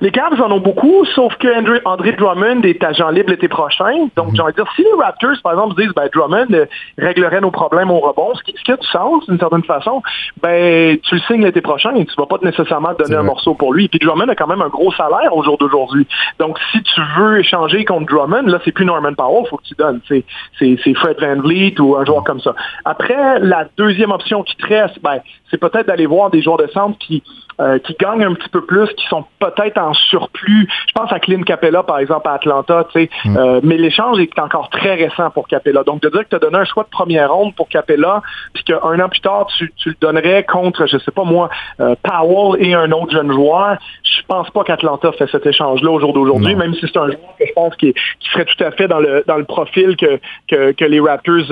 [0.00, 1.48] Les Cavs en ont beaucoup, sauf que
[1.84, 4.08] André, Drummond est agent libre l'été prochain.
[4.16, 4.36] Donc, mhm.
[4.36, 6.66] j'ai envie de dire, si les Raptors, par exemple, disent, ben, Drummond euh,
[6.98, 10.02] réglerait nos problèmes au rebond, ce qui, ce qui a du sens, d'une certaine façon,
[10.42, 13.72] ben, tu le signes l'été prochain et tu vas pas nécessairement donner un morceau pour
[13.72, 13.88] lui.
[13.88, 16.06] Puis Drummond a quand même un gros salaire au jour d'aujourd'hui.
[16.38, 19.74] Donc, si tu veux échanger contre Drummond, là, c'est plus Norman Powell, faut que tu
[19.74, 20.00] donnes.
[20.08, 20.24] C'est,
[20.58, 22.54] c'est, Fred Van Vliet ou un joueur comme ça.
[22.84, 26.66] Après, la deuxième option qui te reste, ben, c'est peut-être d'aller voir des joueurs de
[26.68, 27.22] centre qui,
[27.60, 30.68] euh, qui gagnent un petit peu plus, qui sont peut-être en surplus.
[30.88, 33.10] Je pense à Clint Capella, par exemple, à Atlanta, tu sais.
[33.24, 33.36] Mm.
[33.36, 35.82] Euh, mais l'échange est encore très récent pour Capella.
[35.84, 38.22] Donc, de dire que tu as donné un choix de première ronde pour Capella,
[38.54, 41.50] puis qu'un an plus tard, tu, tu, le donnerais contre, je sais pas moi,
[41.80, 46.00] euh, Powell et un autre jeune joueur, je pense pas qu'Atlanta fait cet échange-là au
[46.00, 48.70] jour d'aujourd'hui, même si c'est un joueur que je pense qui, qui, serait tout à
[48.70, 51.48] fait dans le, dans le profil que, que, que les Raptors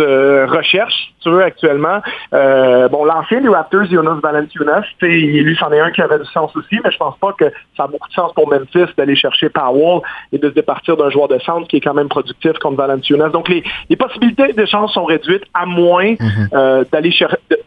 [0.48, 2.00] recherchent, tu veux, actuellement.
[2.32, 6.78] bon, l'ancien des Raptors, Jonas Valanciunas, lui, c'en est un qui avait du sens aussi,
[6.82, 10.01] mais je pense pas que ça beaucoup de sens pour Memphis d'aller chercher Powell
[10.32, 13.30] et de se départir d'un joueur de centre qui est quand même productif contre Valanciunas.
[13.30, 16.49] Donc les, les possibilités d'échange sont réduites à moins mhm.
[16.53, 17.11] euh, d'aller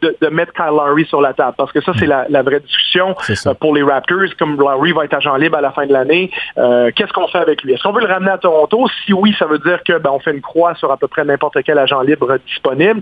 [0.01, 2.59] de, de, mettre Kyle Lowry sur la table parce que ça c'est la, la, vraie
[2.59, 4.35] discussion euh, pour les Raptors.
[4.39, 7.39] Comme Lowry va être agent libre à la fin de l'année, euh, qu'est-ce qu'on fait
[7.39, 7.73] avec lui?
[7.73, 8.87] Est-ce qu'on veut le ramener à Toronto?
[9.05, 11.25] Si oui, ça veut dire que ben, on fait une croix sur à peu près
[11.25, 13.01] n'importe quel agent libre disponible.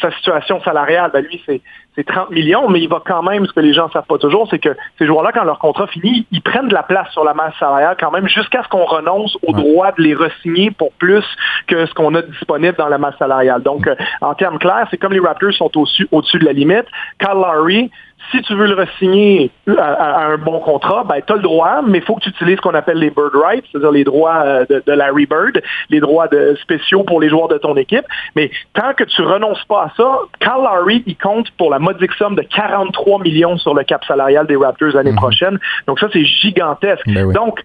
[0.00, 1.60] sa situation salariale, ben, lui c'est
[2.06, 4.46] 30 millions, mais il va quand même, ce que les gens ne savent pas toujours,
[4.50, 7.34] c'est que ces joueurs-là, quand leur contrat finit, ils prennent de la place sur la
[7.34, 11.24] masse salariale quand même jusqu'à ce qu'on renonce au droit de les resigner pour plus
[11.66, 13.62] que ce qu'on a disponible dans la masse salariale.
[13.62, 16.86] Donc, euh, en termes clairs, c'est comme les Raptors sont au-dessus au de la limite.
[17.18, 17.90] Kyle Lowry,
[18.30, 21.98] si tu veux le re-signer à, un bon contrat, ben, tu as le droit, mais
[21.98, 24.64] il faut que tu utilises ce qu'on appelle les bird rights, c'est-à-dire les droits euh,
[24.68, 28.04] de, de, Larry Bird, les droits de, spéciaux pour les joueurs de ton équipe.
[28.36, 32.12] Mais tant que tu renonces pas à ça, Carl Larry, il compte pour la modique
[32.14, 35.16] somme de 43 millions sur le cap salarial des Raptors l'année mhm.
[35.16, 35.58] prochaine.
[35.86, 37.06] Donc ça, c'est gigantesque.
[37.06, 37.60] Ben Donc,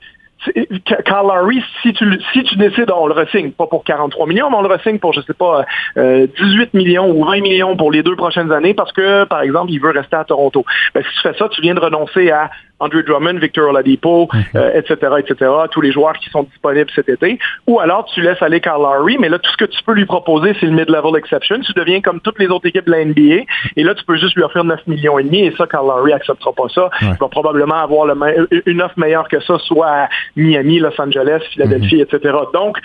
[1.05, 4.57] Carl Lowry, si tu, si tu décides, on le ressigne, pas pour 43 millions, mais
[4.57, 5.65] on le ressigne pour, je sais pas,
[5.95, 9.71] 18 euh, millions ou 20 millions pour les deux prochaines années parce que, par exemple,
[9.71, 10.65] il veut rester à Toronto.
[10.93, 12.49] Ben, si tu fais ça, tu viens de renoncer à
[12.79, 15.19] Andrew Drummond, Victor Oladipo, etc., mhm.
[15.19, 17.39] etc., euh, tous les joueurs qui sont disponibles cet été.
[17.67, 20.05] Ou alors, tu laisses aller Carl Lowry, mais là, tout ce que tu peux lui
[20.05, 21.59] proposer, c'est le mid-level exception.
[21.61, 23.45] Tu deviens comme toutes les autres équipes de la NBA,
[23.77, 26.13] et là, tu peux juste lui offrir 9 millions et demi, et ça, Carl Lowry
[26.13, 26.89] acceptera pas ça.
[27.01, 28.07] Il va probablement avoir
[28.65, 32.01] une offre meilleure que ça, soit à Miami, Los Angeles, Philadelphie, mhm.
[32.01, 32.37] etc.
[32.53, 32.77] Donc,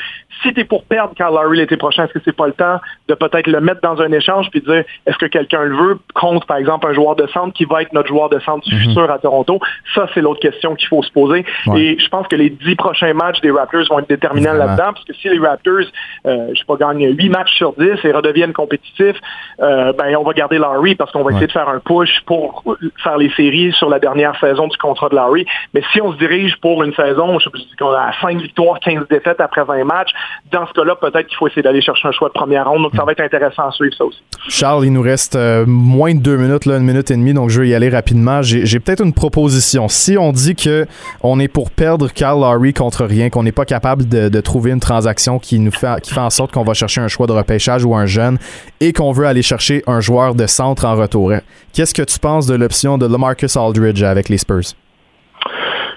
[0.43, 2.81] si tu es pour perdre Carl Lowry l'été prochain, est-ce que c'est pas le temps
[3.09, 6.47] de peut-être le mettre dans un échange puis dire est-ce que quelqu'un le veut contre,
[6.47, 8.83] par exemple, un joueur de centre qui va être notre joueur de centre du mhm.
[8.83, 9.61] futur à Toronto?
[9.95, 11.45] Ça, c'est l'autre question qu'il faut se poser.
[11.77, 15.05] Et je pense que les dix prochains matchs des Raptors vont être déterminants là-dedans, parce
[15.05, 15.87] que si les Raptors,
[16.27, 19.17] euh, je sais pas, gagnent huit matchs sur dix et redeviennent compétitifs,
[19.61, 22.65] euh, ben on va garder Larry parce qu'on va essayer de faire un push pour
[23.03, 25.47] faire les séries sur la dernière saison du contrat de Larry.
[25.75, 28.79] Mais si on se dirige pour une saison, je sais pas, qu'on a 5 victoires,
[28.81, 30.11] 15 défaites après 20 matchs,
[30.53, 32.83] dans ce cas-là, peut-être qu'il faut essayer d'aller chercher un choix de première ronde.
[32.83, 34.23] Donc, ça va être intéressant à suivre ça aussi.
[34.49, 37.51] Charles, il nous reste euh, moins de deux minutes, là, une minute et demie, donc
[37.51, 38.43] je vais y aller rapidement.
[38.43, 39.70] J'ai peut-être une proposition.
[39.89, 40.87] Si on dit que
[41.23, 44.81] on est pour perdre Carl Lowry contre rien, qu'on n'est pas capable de, trouver une
[44.81, 47.85] transaction qui nous fait, qui fait en sorte qu'on va chercher un choix de repêchage
[47.85, 48.39] ou un jeune
[48.81, 51.33] et qu'on veut aller chercher un joueur de centre en retour.
[51.73, 54.75] Qu'est-ce que tu penses de l'option de LaMarcus Aldridge avec les Spurs?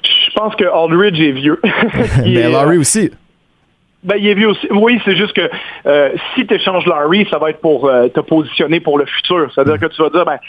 [0.04, 1.60] Je pense que Aldridge est vieux.
[2.26, 3.12] Mais Lowry aussi.
[4.04, 4.68] Ben, il est aussi.
[4.72, 5.50] Oui, c'est juste que
[5.86, 9.50] euh, si tu échanges Larry, ça va être pour euh, te positionner pour le futur.
[9.54, 10.40] C'est-à-dire que tu vas dire, ben,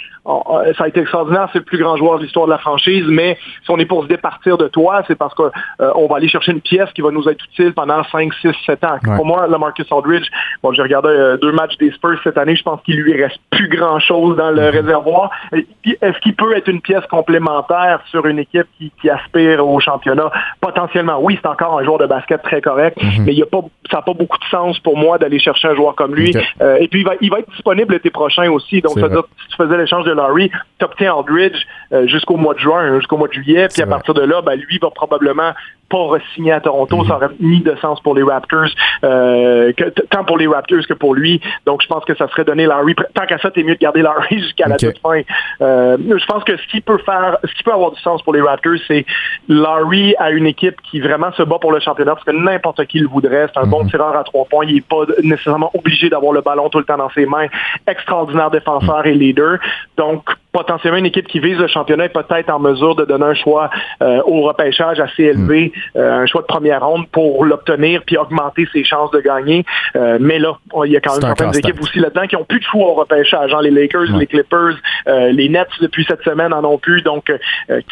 [0.77, 3.39] ça a été extraordinaire, c'est le plus grand joueur de l'histoire de la franchise, mais
[3.63, 6.53] si on est pour se départir de toi, c'est parce qu'on euh, va aller chercher
[6.53, 8.99] une pièce qui va nous être utile pendant 5, 6, 7 ans.
[9.17, 10.27] Pour moi, le Marcus Aldridge,
[10.63, 13.69] bon, j'ai regardé deux matchs des Spurs cette année, je pense qu'il lui reste plus
[13.69, 14.71] grand-chose dans le mm-hmm.
[14.71, 15.31] réservoir.
[15.53, 20.31] Est-ce qu'il peut être une pièce complémentaire sur une équipe qui, qui aspire au championnat?
[20.61, 23.25] Potentiellement, oui, c'est encore un joueur de basket très correct, mm-hmm.
[23.25, 23.44] mais il
[23.91, 26.35] ça n'a pas beaucoup de sens pour moi d'aller chercher un joueur comme lui.
[26.61, 28.81] Euh, et puis, il va, il va être disponible l'été prochain aussi.
[28.81, 32.37] Donc, ça veut dire, si tu faisais l'échange de Larry, tu obtiens Aldridge euh, jusqu'au
[32.37, 33.69] mois de juin, jusqu'au mois de juillet.
[33.73, 35.53] Puis, à partir de là, ben, lui va probablement
[35.89, 37.05] pas signé à Toronto.
[37.05, 38.69] Ça aurait ni de sens pour les Raptors,
[39.05, 39.73] euh,
[40.11, 41.41] tant pour les Raptors que pour lui.
[41.67, 42.95] Donc, je pense que ça serait donner Larry.
[43.15, 45.21] Tant qu'à ça, t'es mieux de garder Larry jusqu'à la toute fin.
[45.61, 48.35] Euh, je pense que ce qui peut faire, ce qui peut avoir du sens pour
[48.35, 49.05] les Raptors, c'est
[49.49, 52.99] Larry à une équipe qui vraiment se bat pour le championnat parce que n'importe qui
[52.99, 53.47] le voudrait.
[53.53, 53.91] C'est un bon mhm.
[53.91, 54.65] tireur à trois points.
[54.67, 57.47] Il n'est pas nécessairement obligé d'avoir le ballon tout le temps dans ses mains.
[57.87, 59.59] Extraordinaire défenseur et leader.
[59.97, 60.25] Donc,
[60.55, 63.71] potentiellement une équipe qui vise le championnat est peut-être en mesure de donner un choix
[64.03, 68.85] euh, au repêchage assez élevé, un choix de première ronde pour l'obtenir puis augmenter ses
[68.85, 69.65] chances de gagner.
[69.97, 72.61] Euh, mais là, il y a quand même certaines équipes aussi là-dedans qui ont plus
[72.61, 73.51] de choix au repêchage.
[73.51, 77.03] Genre les Lakers, les Clippers, les Nets depuis cette semaine en ont plus.
[77.03, 77.33] Donc,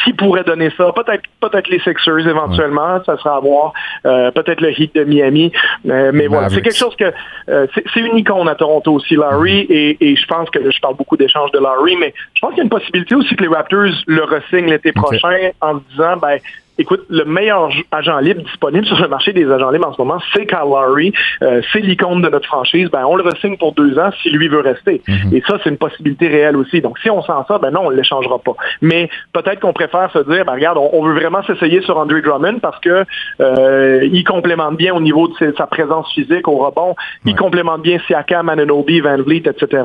[0.04, 0.92] qui pourrait donner ça?
[0.92, 3.72] Peut-être peut-être les Sixers éventuellement, ça sera à voir.
[4.02, 5.52] peut-être le Heat de Miami.
[5.84, 7.12] mais voilà, c'est quelque chose que
[7.46, 9.72] c'est une icône à Toronto aussi, Larry, hmm.
[9.72, 12.58] et, et je pense que je parle beaucoup d'échanges de Larry, mais je pense qu'il
[12.58, 16.16] y a une possibilité aussi que les Raptors le ressignent l'été prochain en se disant,
[16.16, 16.38] ben,
[16.82, 20.18] écoute, le meilleur agent libre disponible sur le marché des agents libres en ce moment,
[20.32, 21.12] c'est Kyle Lowry.
[21.42, 22.88] Euh, c'est l'icône de notre franchise.
[22.90, 25.02] Ben, on le ressigne pour deux ans si lui veut rester.
[25.08, 25.34] Mhm.
[25.34, 26.80] Et ça, c'est une possibilité réelle aussi.
[26.80, 28.54] Donc, si on sent ça, ben non, on ne l'échangera pas.
[28.80, 32.58] Mais peut-être qu'on préfère se dire, ben regarde, on, veut vraiment s'essayer sur Andre Drummond
[32.60, 33.04] parce que
[33.40, 36.94] euh, il complémente bien au niveau de sa présence physique au rebond.
[37.24, 39.82] Il complémente bien Siakam, Ananobi, Van Vliet, etc.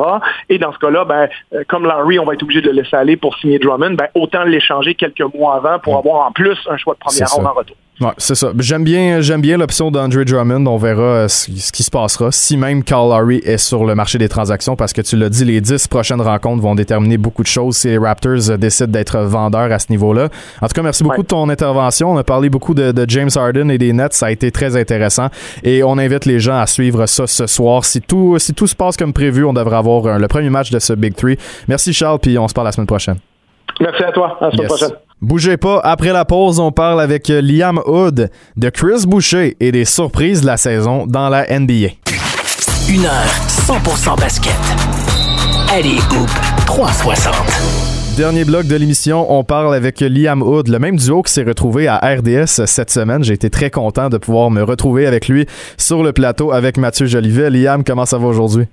[0.49, 2.95] Et dans ce cas-là, ben, euh, comme Lowry, on va être obligé de le laisser
[2.95, 6.77] aller pour signer Drummond, ben, autant l'échanger quelques mois avant pour avoir en plus un
[6.77, 7.75] choix de première ronde en retour.
[7.99, 8.51] Ouais, c'est ça.
[8.59, 10.67] J'aime bien, j'aime bien l'option d'Andre Drummond.
[10.67, 12.31] On verra euh, ce, qui se passera.
[12.31, 15.45] Si même Carl Lowry est sur le marché des transactions, parce que tu l'as dit,
[15.45, 19.17] les dix prochaines rencontres vont déterminer beaucoup de choses si les Raptors euh, décident d'être
[19.17, 20.29] vendeurs à ce niveau-là.
[20.61, 22.11] En tout cas, merci beaucoup de ton intervention.
[22.11, 24.13] On a parlé beaucoup de, James Harden et des Nets.
[24.13, 25.29] Ça a été très intéressant.
[25.63, 27.83] Et on invite les gens à suivre ça ce soir.
[27.83, 30.69] Si tout, si tout se passe comme prévu, on devrait avoir euh, le premier match
[30.69, 31.37] de ce Big Three.
[31.67, 33.17] Merci Charles, puis on se parle la semaine prochaine.
[33.79, 34.37] Merci à toi.
[34.39, 34.91] À la semaine prochaine.
[35.19, 39.83] Bougez pas, après la pause, on parle avec Liam Hood de Chris Boucher et des
[39.83, 41.87] surprises de la saison dans la NBA.
[42.87, 44.53] Une heure 100% basket.
[45.73, 46.29] Allez, Hoop
[46.67, 47.33] 360.
[48.15, 51.87] Dernier bloc de l'émission, on parle avec Liam Hood, le même duo qui s'est retrouvé
[51.87, 53.23] à RDS cette semaine.
[53.23, 55.47] J'ai été très content de pouvoir me retrouver avec lui
[55.77, 57.49] sur le plateau avec Mathieu Jolivet.
[57.49, 58.65] Liam, comment ça va aujourd'hui?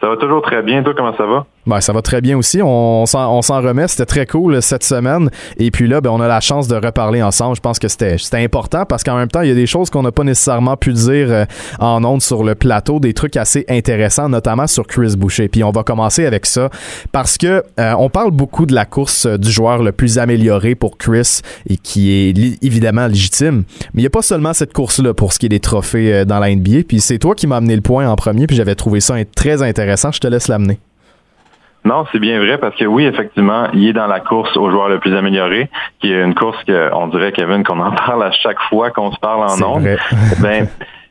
[0.00, 0.84] Ça va toujours très bien.
[0.84, 1.44] Toi, comment ça va?
[1.66, 2.60] Ben, ça va très bien aussi.
[2.62, 3.88] On, s'en remet.
[3.88, 5.30] C'était très cool cette semaine.
[5.58, 7.56] Et puis là, ben, on a la chance de reparler ensemble.
[7.56, 10.02] Je pense que c'était important parce qu'en même temps, il y a des choses qu'on
[10.02, 11.44] n'a pas nécessairement pu dire euh,
[11.78, 15.48] en ondes sur le plateau, des trucs assez intéressants, notamment sur Chris Boucher.
[15.48, 16.70] Puis on va commencer avec ça
[17.12, 20.98] parce que euh, on parle beaucoup de la course du joueur le plus amélioré pour
[20.98, 23.64] Chris et qui est évidemment légitime.
[23.94, 26.24] Mais il n'y a pas seulement cette course-là pour ce qui est des trophées euh,
[26.24, 26.84] dans la NBA.
[26.86, 28.46] Puis c'est toi qui m'as amené le point en premier.
[28.46, 30.12] Puis j'avais trouvé ça très intéressant.
[30.12, 30.78] Je te laisse l'amener.
[31.86, 34.88] Non, c'est bien vrai parce que oui, effectivement, il est dans la course au joueur
[34.88, 35.70] le plus amélioré,
[36.00, 39.20] qui est une course qu'on dirait, Kevin, qu'on en parle à chaque fois qu'on se
[39.20, 39.96] parle en ondes.
[40.42, 40.66] ben,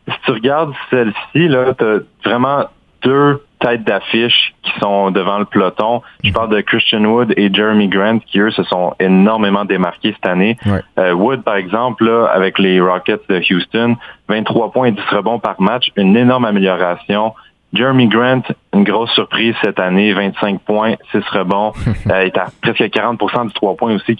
[0.05, 2.65] si tu regardes celle-ci, là, t'as vraiment
[3.03, 6.01] deux têtes d'affiche qui sont devant le peloton.
[6.26, 10.30] Je parle de Christian Wood et Jeremy Grant qui, eux, se sont énormément démarqués cette
[10.30, 10.57] année.
[10.99, 13.95] Euh, Wood, par exemple, là, avec les Rockets de Houston,
[14.28, 17.34] 23 points et 10 rebonds par match, une énorme amélioration.
[17.76, 18.41] Jeremy Grant,
[18.73, 21.73] une grosse surprise cette année, 25 points, 6 rebonds.
[21.88, 24.17] euh, il est à presque 40% du 3 points aussi.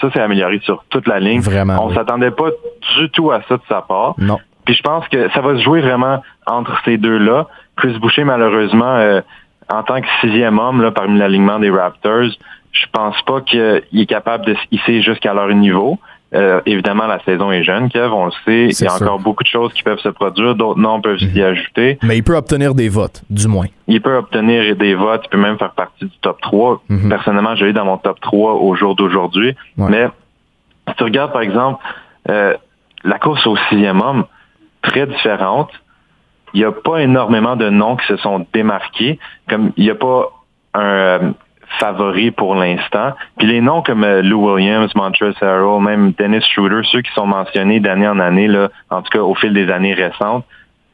[0.00, 1.40] Ça, s'est amélioré sur toute la ligne.
[1.40, 1.84] Vraiment.
[1.84, 2.50] On s'attendait pas
[2.96, 4.14] du tout à ça de sa part.
[4.18, 4.38] Non.
[4.64, 7.46] Puis je pense que ça va se jouer vraiment entre ces deux-là.
[7.76, 9.22] Chris Boucher, malheureusement, euh,
[9.72, 12.30] en tant que sixième homme là, parmi l'alignement des Raptors,
[12.72, 15.98] je pense pas qu'il est capable de se hisser jusqu'à leur niveau.
[16.34, 18.66] Euh, évidemment, la saison est jeune, Kev, on le sait.
[18.66, 21.40] Il y a encore beaucoup de choses qui peuvent se produire, d'autres noms peuvent s'y
[21.40, 21.42] mhm.
[21.42, 21.98] ajouter.
[22.02, 23.66] Mais il peut obtenir des votes, du moins.
[23.86, 26.82] Il peut obtenir des votes, il peut même faire partie du top 3.
[26.88, 27.08] Mhm.
[27.08, 29.56] Personnellement, j'ai eu dans mon top 3 au jour d'aujourd'hui.
[29.78, 30.08] Mais
[30.88, 31.82] si tu regardes, par exemple,
[32.28, 32.54] euh,
[33.04, 34.24] la course au sixième homme,
[34.82, 35.70] très différente.
[36.54, 39.18] Il n'y a pas énormément de noms qui se sont démarqués.
[39.48, 40.32] Comme il n'y a pas
[40.74, 41.30] un, euh,
[41.78, 43.12] favoris pour l'instant.
[43.38, 47.26] Puis les noms comme euh, Lou Williams, Montrezl Harrell, même Dennis Schroeder, ceux qui sont
[47.26, 50.44] mentionnés d'année en année, là, en tout cas au fil des années récentes,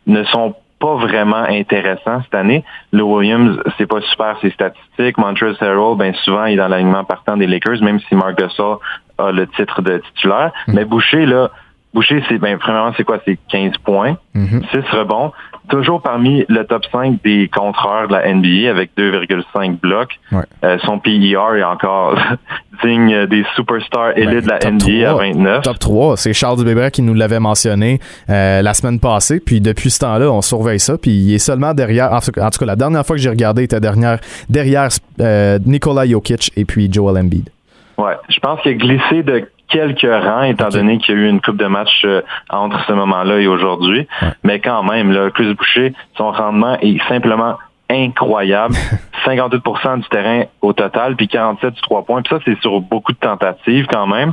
[0.07, 2.65] ne sont pas vraiment intéressants cette année.
[2.93, 5.17] Lou Williams, c'est pas super ses statistiques.
[5.17, 8.79] Montrezl Harrell, ben souvent, il est dans l'alignement partant des Lakers, même si Gasol
[9.19, 10.53] a le titre de titulaire.
[10.67, 10.75] Mm.
[10.75, 11.51] Mais Boucher, là,
[11.95, 13.19] Boucher, c'est ben premièrement, c'est quoi?
[13.25, 14.91] C'est 15 points, 6 mm-hmm.
[14.91, 15.33] rebonds
[15.69, 20.19] toujours parmi le top 5 des contreurs de la NBA avec 2,5 blocs.
[20.65, 22.19] Euh, son PER est encore
[22.85, 25.63] digne des superstars ben, élites de la NBA à 29.
[25.63, 28.01] Top 3, c'est Charles Dubébret qui nous l'avait mentionné
[28.31, 29.41] euh, la semaine passée.
[29.41, 30.99] Puis depuis ce temps-là, on surveille ça.
[30.99, 33.65] Puis il est seulement derrière, en tout, cas, la dernière fois que j'ai regardé, il
[33.67, 34.89] était derrière, derrière
[35.21, 37.49] euh, Nikola Jokic et puis Joel Embiid.
[37.97, 41.29] Ouais, je pense qu'il a glissé de quelques rangs, étant donné qu'il y a eu
[41.29, 44.07] une coupe de match euh, entre ce moment-là et aujourd'hui.
[44.45, 47.59] Mais quand même, là, Chris Boucher, son rendement est simplement
[47.91, 48.75] incroyable.
[49.27, 52.23] 58% du terrain au total, puis 47 du 3 points.
[52.23, 54.33] Puis ça, c'est sur beaucoup de tentatives quand même.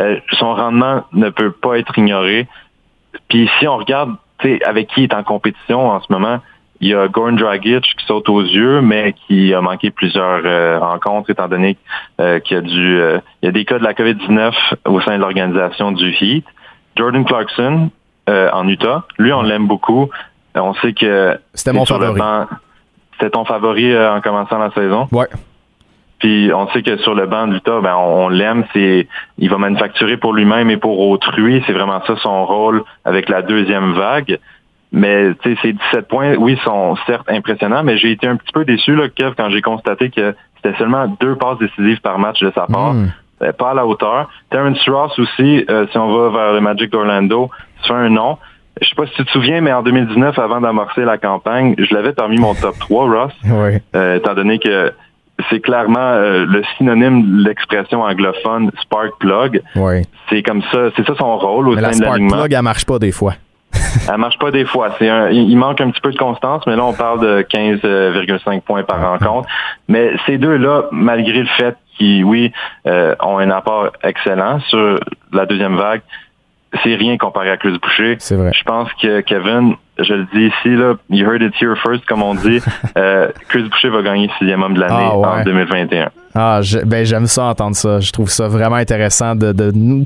[0.00, 2.48] Euh, son rendement ne peut pas être ignoré.
[3.28, 4.14] Puis si on regarde
[4.64, 6.38] avec qui il est en compétition en ce moment,
[6.80, 10.78] il y a Goran Dragic qui saute aux yeux, mais qui a manqué plusieurs euh,
[10.78, 11.76] rencontres étant donné
[12.20, 14.52] euh, qu'il y a du, euh, il y a des cas de la COVID-19
[14.86, 16.44] au sein de l'organisation du Heat.
[16.96, 17.90] Jordan Clarkson
[18.28, 20.10] en Utah, lui on l'aime beaucoup.
[20.54, 22.20] On sait que c'était mon favori.
[23.12, 25.08] C'était ton favori en commençant la saison.
[25.12, 25.28] Ouais.
[26.18, 29.06] Puis on sait que sur le banc d'Utah, ben on, l'aime, c'est
[29.38, 33.42] il va manufacturer pour lui-même et pour autrui, c'est vraiment ça son rôle avec la
[33.42, 34.38] deuxième vague.
[34.90, 38.52] Mais tu sais, ces 17 points, oui, sont certes impressionnants, mais j'ai été un petit
[38.52, 42.40] peu déçu, là, Kev, quand j'ai constaté que c'était seulement deux passes décisives par match
[42.40, 42.94] de sa part.
[42.94, 43.10] Hmm.
[43.56, 44.28] Pas à la hauteur.
[44.50, 47.50] Terrence Ross aussi, euh, si on va vers le Magic d'Orlando,
[47.84, 48.38] c'est un nom.
[48.80, 51.94] Je sais pas si tu te souviens, mais en 2019, avant d'amorcer la campagne, je
[51.94, 53.32] l'avais parmi mon top 3, Ross.
[53.44, 53.78] Oui.
[53.94, 54.92] Euh, étant donné que
[55.50, 59.62] c'est clairement euh, le synonyme de l'expression anglophone spark plug.
[59.76, 60.02] Oui.
[60.28, 62.98] C'est comme ça, c'est ça son rôle au sein la spark plug, elle marche pas
[62.98, 63.34] des fois.
[64.08, 64.94] Elle marche pas des fois.
[64.98, 68.60] C'est un, il manque un petit peu de constance, mais là on parle de 15,5
[68.62, 69.48] points par rencontre.
[69.88, 72.52] Mais ces deux-là, malgré le fait qu'ils, oui,
[72.86, 74.98] euh, ont un apport excellent sur
[75.32, 76.02] la deuxième vague,
[76.82, 78.16] c'est rien comparé à Chris Boucher.
[78.18, 78.52] C'est vrai.
[78.54, 82.22] Je pense que Kevin, je le dis ici, là, you heard it here first, comme
[82.22, 82.60] on dit,
[82.96, 86.10] euh, Chris Boucher va gagner sixième homme de l'année ah, en 2021.
[86.34, 88.00] Ah, ben j'aime ça entendre ça.
[88.00, 89.52] Je trouve ça vraiment intéressant de,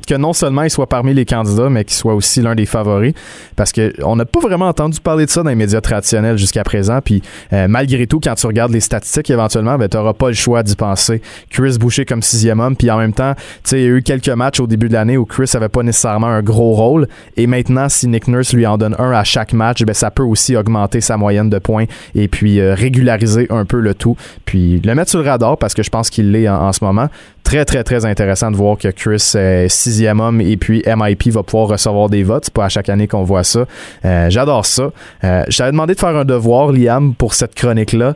[0.07, 3.13] que non seulement il soit parmi les candidats, mais qu'il soit aussi l'un des favoris,
[3.55, 6.63] parce que on n'a pas vraiment entendu parler de ça dans les médias traditionnels jusqu'à
[6.63, 6.99] présent.
[7.03, 7.21] Puis
[7.51, 10.75] euh, malgré tout, quand tu regardes les statistiques, éventuellement, ben t'auras pas le choix d'y
[10.75, 11.21] penser.
[11.49, 14.01] Chris Boucher comme sixième homme, puis en même temps, tu sais, il y a eu
[14.01, 17.47] quelques matchs au début de l'année où Chris avait pas nécessairement un gros rôle, et
[17.47, 20.55] maintenant, si Nick Nurse lui en donne un à chaque match, ben ça peut aussi
[20.55, 24.15] augmenter sa moyenne de points et puis euh, régulariser un peu le tout,
[24.45, 27.07] puis le mettre sur le radar parce que je pense qu'il l'est en, ce moment.
[27.43, 29.35] Très, très, très intéressant de voir que Chris
[29.67, 32.45] sixième homme et puis MIP va pouvoir recevoir des votes.
[32.45, 33.65] C'est pas à chaque année qu'on voit ça.
[34.05, 34.91] Euh, j'adore ça.
[35.23, 38.15] Euh, je t'avais demandé de faire un devoir, Liam, pour cette chronique-là.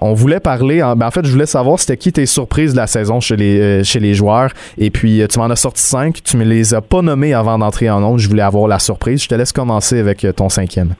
[0.00, 2.78] on voulait parler, en, ben, en fait, je voulais savoir c'était qui tes surprises de
[2.78, 4.50] la saison chez les, chez les joueurs.
[4.78, 6.22] Et puis, tu m'en as sorti cinq.
[6.24, 8.18] Tu me les as pas nommés avant d'entrer en ondes.
[8.18, 9.22] Je voulais avoir la surprise.
[9.22, 10.94] Je te laisse commencer avec ton cinquième.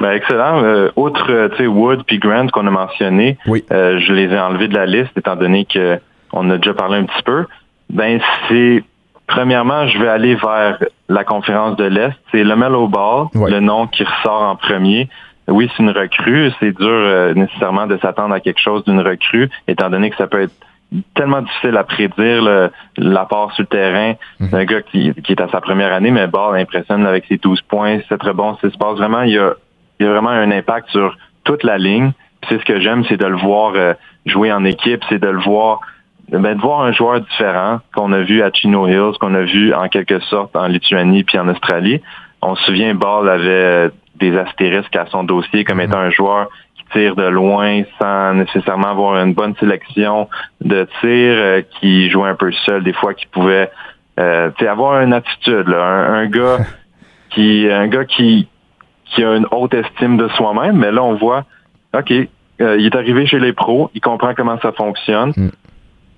[0.00, 0.62] Ben, excellent.
[0.62, 4.74] Euh, outre euh, Wood puis Grant qu'on a mentionné, euh, je les ai enlevés de
[4.74, 5.98] la liste étant donné que
[6.32, 7.46] on a déjà parlé un petit peu.
[7.90, 8.84] Ben c'est
[9.26, 10.78] premièrement, je vais aller vers
[11.08, 12.14] la conférence de l'Est.
[12.30, 15.08] C'est le Melo Ball, le nom qui ressort en premier.
[15.48, 16.52] Oui, c'est une recrue.
[16.60, 20.42] C'est dur nécessairement de s'attendre à quelque chose d'une recrue, étant donné que ça peut
[20.42, 20.54] être
[21.14, 24.50] tellement difficile à prédire l'apport sur le terrain mhm.
[24.50, 27.62] d'un gars qui, qui, est à sa première année, mais Ball impressionne avec ses 12
[27.62, 28.98] points, 7 rebonds, 6 passes.
[28.98, 29.54] Vraiment, il y a
[29.98, 32.12] il y a vraiment un impact sur toute la ligne.
[32.48, 33.94] C'est ce que j'aime, c'est de le voir euh,
[34.26, 35.80] jouer en équipe, c'est de le voir
[36.30, 39.72] ben, de voir un joueur différent qu'on a vu à Chino Hills, qu'on a vu
[39.72, 42.02] en quelque sorte en Lituanie puis en Australie.
[42.42, 46.48] On se souvient, Ball avait euh, des astérisques à son dossier comme étant un joueur
[46.76, 50.28] qui tire de loin sans nécessairement avoir une bonne sélection
[50.60, 53.70] de tir, euh, qui jouait un peu seul des fois, qui pouvait
[54.20, 56.58] euh, avoir une attitude, un, un gars
[57.30, 58.48] qui un gars qui
[59.10, 61.44] qui a une haute estime de soi-même, mais là, on voit,
[61.94, 65.50] OK, euh, il est arrivé chez les pros, il comprend comment ça fonctionne, mm.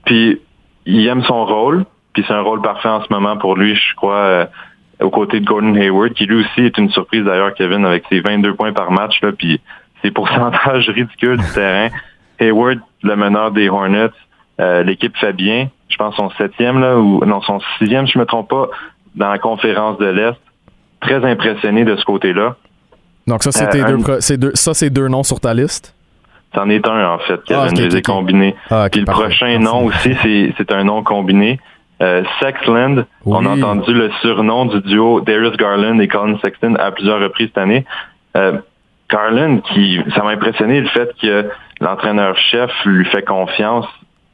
[0.05, 0.41] puis
[0.87, 3.95] il aime son rôle, puis c'est un rôle parfait en ce moment pour lui, je
[3.95, 4.47] crois, euh,
[5.01, 8.21] aux côtés de Gordon Hayward, qui lui aussi est une surprise d'ailleurs, Kevin, avec ses
[8.21, 9.61] 22 points par match, là, puis
[10.03, 11.89] ses pourcentages ridicules du terrain.
[12.39, 14.11] Hayward, le meneur des Hornets,
[14.61, 18.25] euh, l'équipe fait bien, je pense son septième, là, ou non, son sixième, je me
[18.25, 18.69] trompe pas,
[19.15, 20.39] dans la conférence de l'Est.
[21.01, 22.57] Très impressionné de ce côté-là.
[23.27, 25.95] Donc ça, c'est euh, deux, ça, c'est deux noms sur ta liste?
[26.55, 27.63] C'en est un, en fait, Kevin.
[27.63, 28.57] Ah, je les ai combinés.
[28.71, 30.17] Ah, Puis le prochain nom aussi,
[30.57, 31.61] c'est un nom combiné.
[32.03, 36.91] Euh, Sexland, on a entendu le surnom du duo Darius Garland et Colin Sexton à
[36.93, 37.85] plusieurs reprises cette année.
[38.37, 38.59] Euh,
[39.11, 41.51] Garland, qui, ça m'a impressionné le fait que
[41.81, 43.87] l'entraîneur-chef lui fait confiance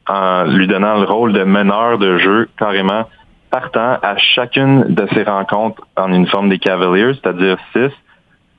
[0.07, 3.03] en lui donnant le rôle de meneur de jeu carrément
[3.51, 7.91] partant à chacune de ses rencontres en uniforme des Cavaliers, c'est-à-dire six.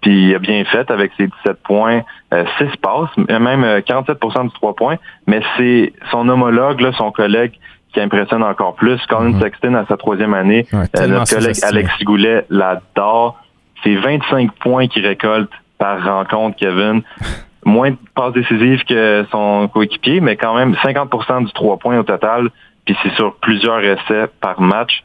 [0.01, 4.43] Puis il a bien fait avec ses 17 points, euh, 6 passes, même 47% euh,
[4.45, 4.97] du 3 points.
[5.27, 7.53] Mais c'est son homologue, là, son collègue,
[7.93, 9.01] qui impressionne encore plus.
[9.07, 13.41] Colin mm Sexton à sa troisième année, euh, notre collègue Alex Goulet l'adore.
[13.83, 17.03] C'est 25 points qu'il récolte par rencontre, Kevin.
[17.65, 22.03] Moins de passes décisives que son coéquipier, mais quand même 50% du 3 points au
[22.03, 22.49] total.
[22.85, 25.03] Puis c'est sur plusieurs essais par match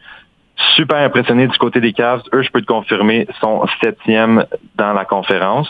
[0.75, 2.21] super impressionné du côté des Cavs.
[2.33, 4.45] Eux, je peux te confirmer, sont septième
[4.75, 5.69] dans la conférence.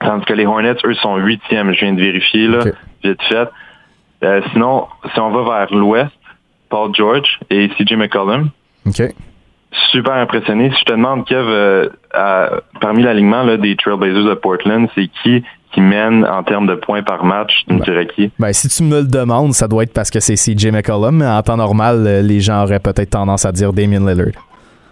[0.00, 1.72] Tandis que les Hornets, eux, sont huitièmes.
[1.72, 2.64] Je viens de vérifier, là,
[3.02, 3.48] vite fait.
[4.22, 6.12] Euh, sinon, si on va vers l'ouest,
[6.68, 8.50] Paul George et CJ McCollum.
[9.90, 10.70] Super impressionné.
[10.70, 15.80] Si je te demande, Kev, euh, parmi l'alignement des Trailblazers de Portland, c'est qui qui
[15.80, 18.30] mène en termes de points par match, tu me ben, dirais qui?
[18.38, 21.26] Ben, si tu me le demandes, ça doit être parce que c'est CJ McCollum, mais
[21.26, 24.32] en temps normal, euh, les gens auraient peut-être tendance à dire Damien Lillard.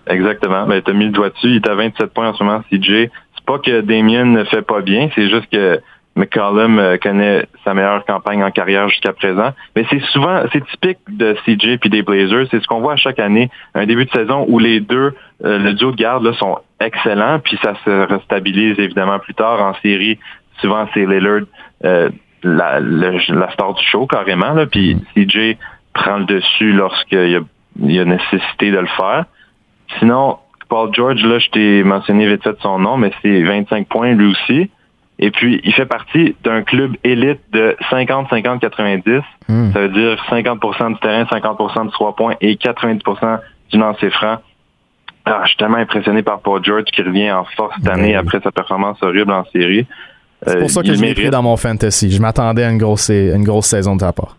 [0.09, 0.67] Exactement.
[0.67, 1.49] Ben, t'as mis le doigt dessus.
[1.49, 3.09] Il est à 27 points en ce moment, CJ.
[3.35, 5.81] C'est pas que Damien ne fait pas bien, c'est juste que
[6.17, 9.53] McCollum euh, connaît sa meilleure campagne en carrière jusqu'à présent.
[9.75, 12.47] Mais c'est souvent, c'est typique de CJ puis des Blazers.
[12.51, 13.51] C'est ce qu'on voit à chaque année.
[13.75, 15.15] Un début de saison où les deux,
[15.45, 19.63] euh, le duo de garde, là, sont excellents, puis ça se restabilise évidemment plus tard
[19.63, 20.19] en série
[20.63, 21.43] souvent c'est Lillard
[21.85, 22.09] euh,
[22.43, 24.53] la, la star du show carrément.
[24.53, 25.01] Là, puis mm.
[25.15, 25.57] CJ
[25.93, 27.41] prend le dessus lorsqu'il y a,
[27.81, 29.27] il y a nécessité de le faire.
[29.99, 30.39] Sinon,
[30.69, 34.31] Paul George, là, je t'ai mentionné vite fait son nom, mais c'est 25 points lui
[34.33, 34.71] aussi.
[35.19, 39.23] Et puis, il fait partie d'un club élite de 50-50-90.
[39.49, 39.73] Mm.
[39.73, 43.41] Ça veut dire 50% du terrain, 50% de 3 points et 90%
[43.71, 44.39] du lancer franc.
[45.25, 48.41] Ah, je suis tellement impressionné par Paul George qui revient en force cette année après
[48.41, 49.87] sa performance horrible en série.
[50.47, 52.11] C'est pour ça que je l'ai pris dans mon fantasy.
[52.11, 54.37] Je m'attendais à une grosse, une grosse saison de ta part.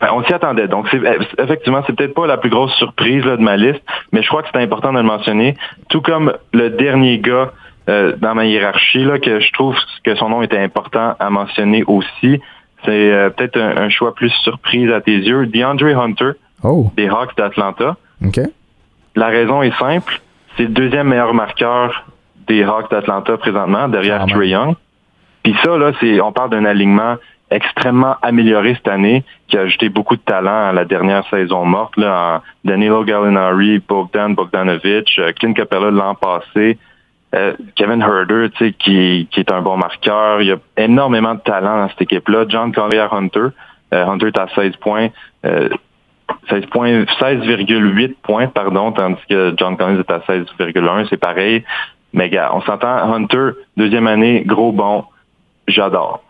[0.00, 0.68] Ben, on s'y attendait.
[0.68, 1.00] Donc, c'est,
[1.38, 3.80] effectivement, c'est peut-être pas la plus grosse surprise de ma liste,
[4.12, 5.56] mais je crois que c'est important de le mentionner.
[5.88, 7.52] Tout comme le dernier gars
[7.88, 11.84] euh, dans ma hiérarchie, là, que je trouve que son nom était important à mentionner
[11.86, 12.40] aussi.
[12.84, 15.46] C'est euh, peut-être un, choix plus surprise à tes yeux.
[15.46, 16.32] DeAndre Hunter,
[16.62, 16.90] oh.
[16.96, 17.96] des Hawks d'Atlanta.
[19.16, 20.20] La raison est simple.
[20.56, 22.04] C'est le deuxième meilleur marqueur
[22.46, 24.74] des Hawks d'Atlanta présentement, derrière Trey Young.
[25.44, 27.16] Puis ça, là, c'est, on parle d'un alignement
[27.50, 31.96] extrêmement amélioré cette année, qui a ajouté beaucoup de talent à la dernière saison morte,
[31.96, 36.78] là, en Danilo Gallinari, Bogdan Bogdanovic, euh, Clint Capella l'an passé,
[37.34, 40.40] euh, Kevin Herder, tu sais, qui, qui est un bon marqueur.
[40.40, 42.46] Il y a énormément de talent dans cette équipe-là.
[42.48, 43.48] John Collier Hunter.
[43.92, 45.08] Euh, Hunter est à 16 points.
[46.48, 51.64] 16 points, 16,8 points, pardon, tandis que John Collins est à 16,1, c'est pareil.
[52.14, 55.04] Mais gars, on s'entend, Hunter, deuxième année, gros bon,
[55.68, 56.22] j'adore.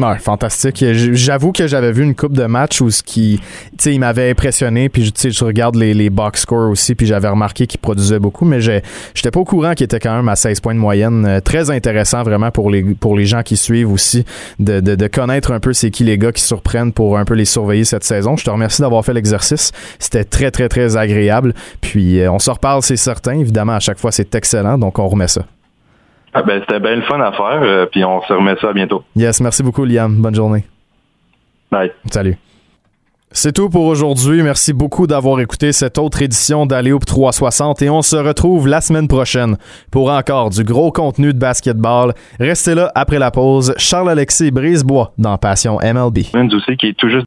[0.00, 0.84] Ouais, fantastique.
[0.92, 4.30] J'avoue que j'avais vu une coupe de matchs où ce qui, tu sais, il m'avait
[4.30, 4.88] impressionné.
[4.88, 8.20] Puis, tu sais, je regarde les, les box scores aussi, puis j'avais remarqué qu'il produisait
[8.20, 11.26] beaucoup, mais j'étais pas au courant qu'il était quand même à 16 points de moyenne.
[11.26, 14.24] Euh, très intéressant vraiment pour les pour les gens qui suivent aussi
[14.60, 17.34] de, de, de connaître un peu c'est qui les gars qui surprennent pour un peu
[17.34, 18.36] les surveiller cette saison.
[18.36, 19.72] Je te remercie d'avoir fait l'exercice.
[19.98, 21.54] C'était très très très agréable.
[21.80, 23.40] Puis, euh, on se reparle, c'est certain.
[23.40, 24.78] Évidemment, à chaque fois, c'est excellent.
[24.78, 25.42] Donc, on remet ça.
[26.34, 29.02] Ah ben, c'était bien le fun à faire, euh, puis on se remet ça bientôt.
[29.16, 30.14] Yes, merci beaucoup, Liam.
[30.20, 30.64] Bonne journée.
[31.70, 31.92] Bye.
[32.10, 32.36] Salut.
[33.30, 34.42] C'est tout pour aujourd'hui.
[34.42, 39.06] Merci beaucoup d'avoir écouté cette autre édition d'Aléoup 360 et on se retrouve la semaine
[39.06, 39.58] prochaine
[39.90, 42.14] pour encore du gros contenu de basketball.
[42.40, 43.74] Restez là après la pause.
[43.76, 46.20] Charles-Alexis Brisebois dans Passion MLB.
[46.54, 47.16] aussi qui est tout juste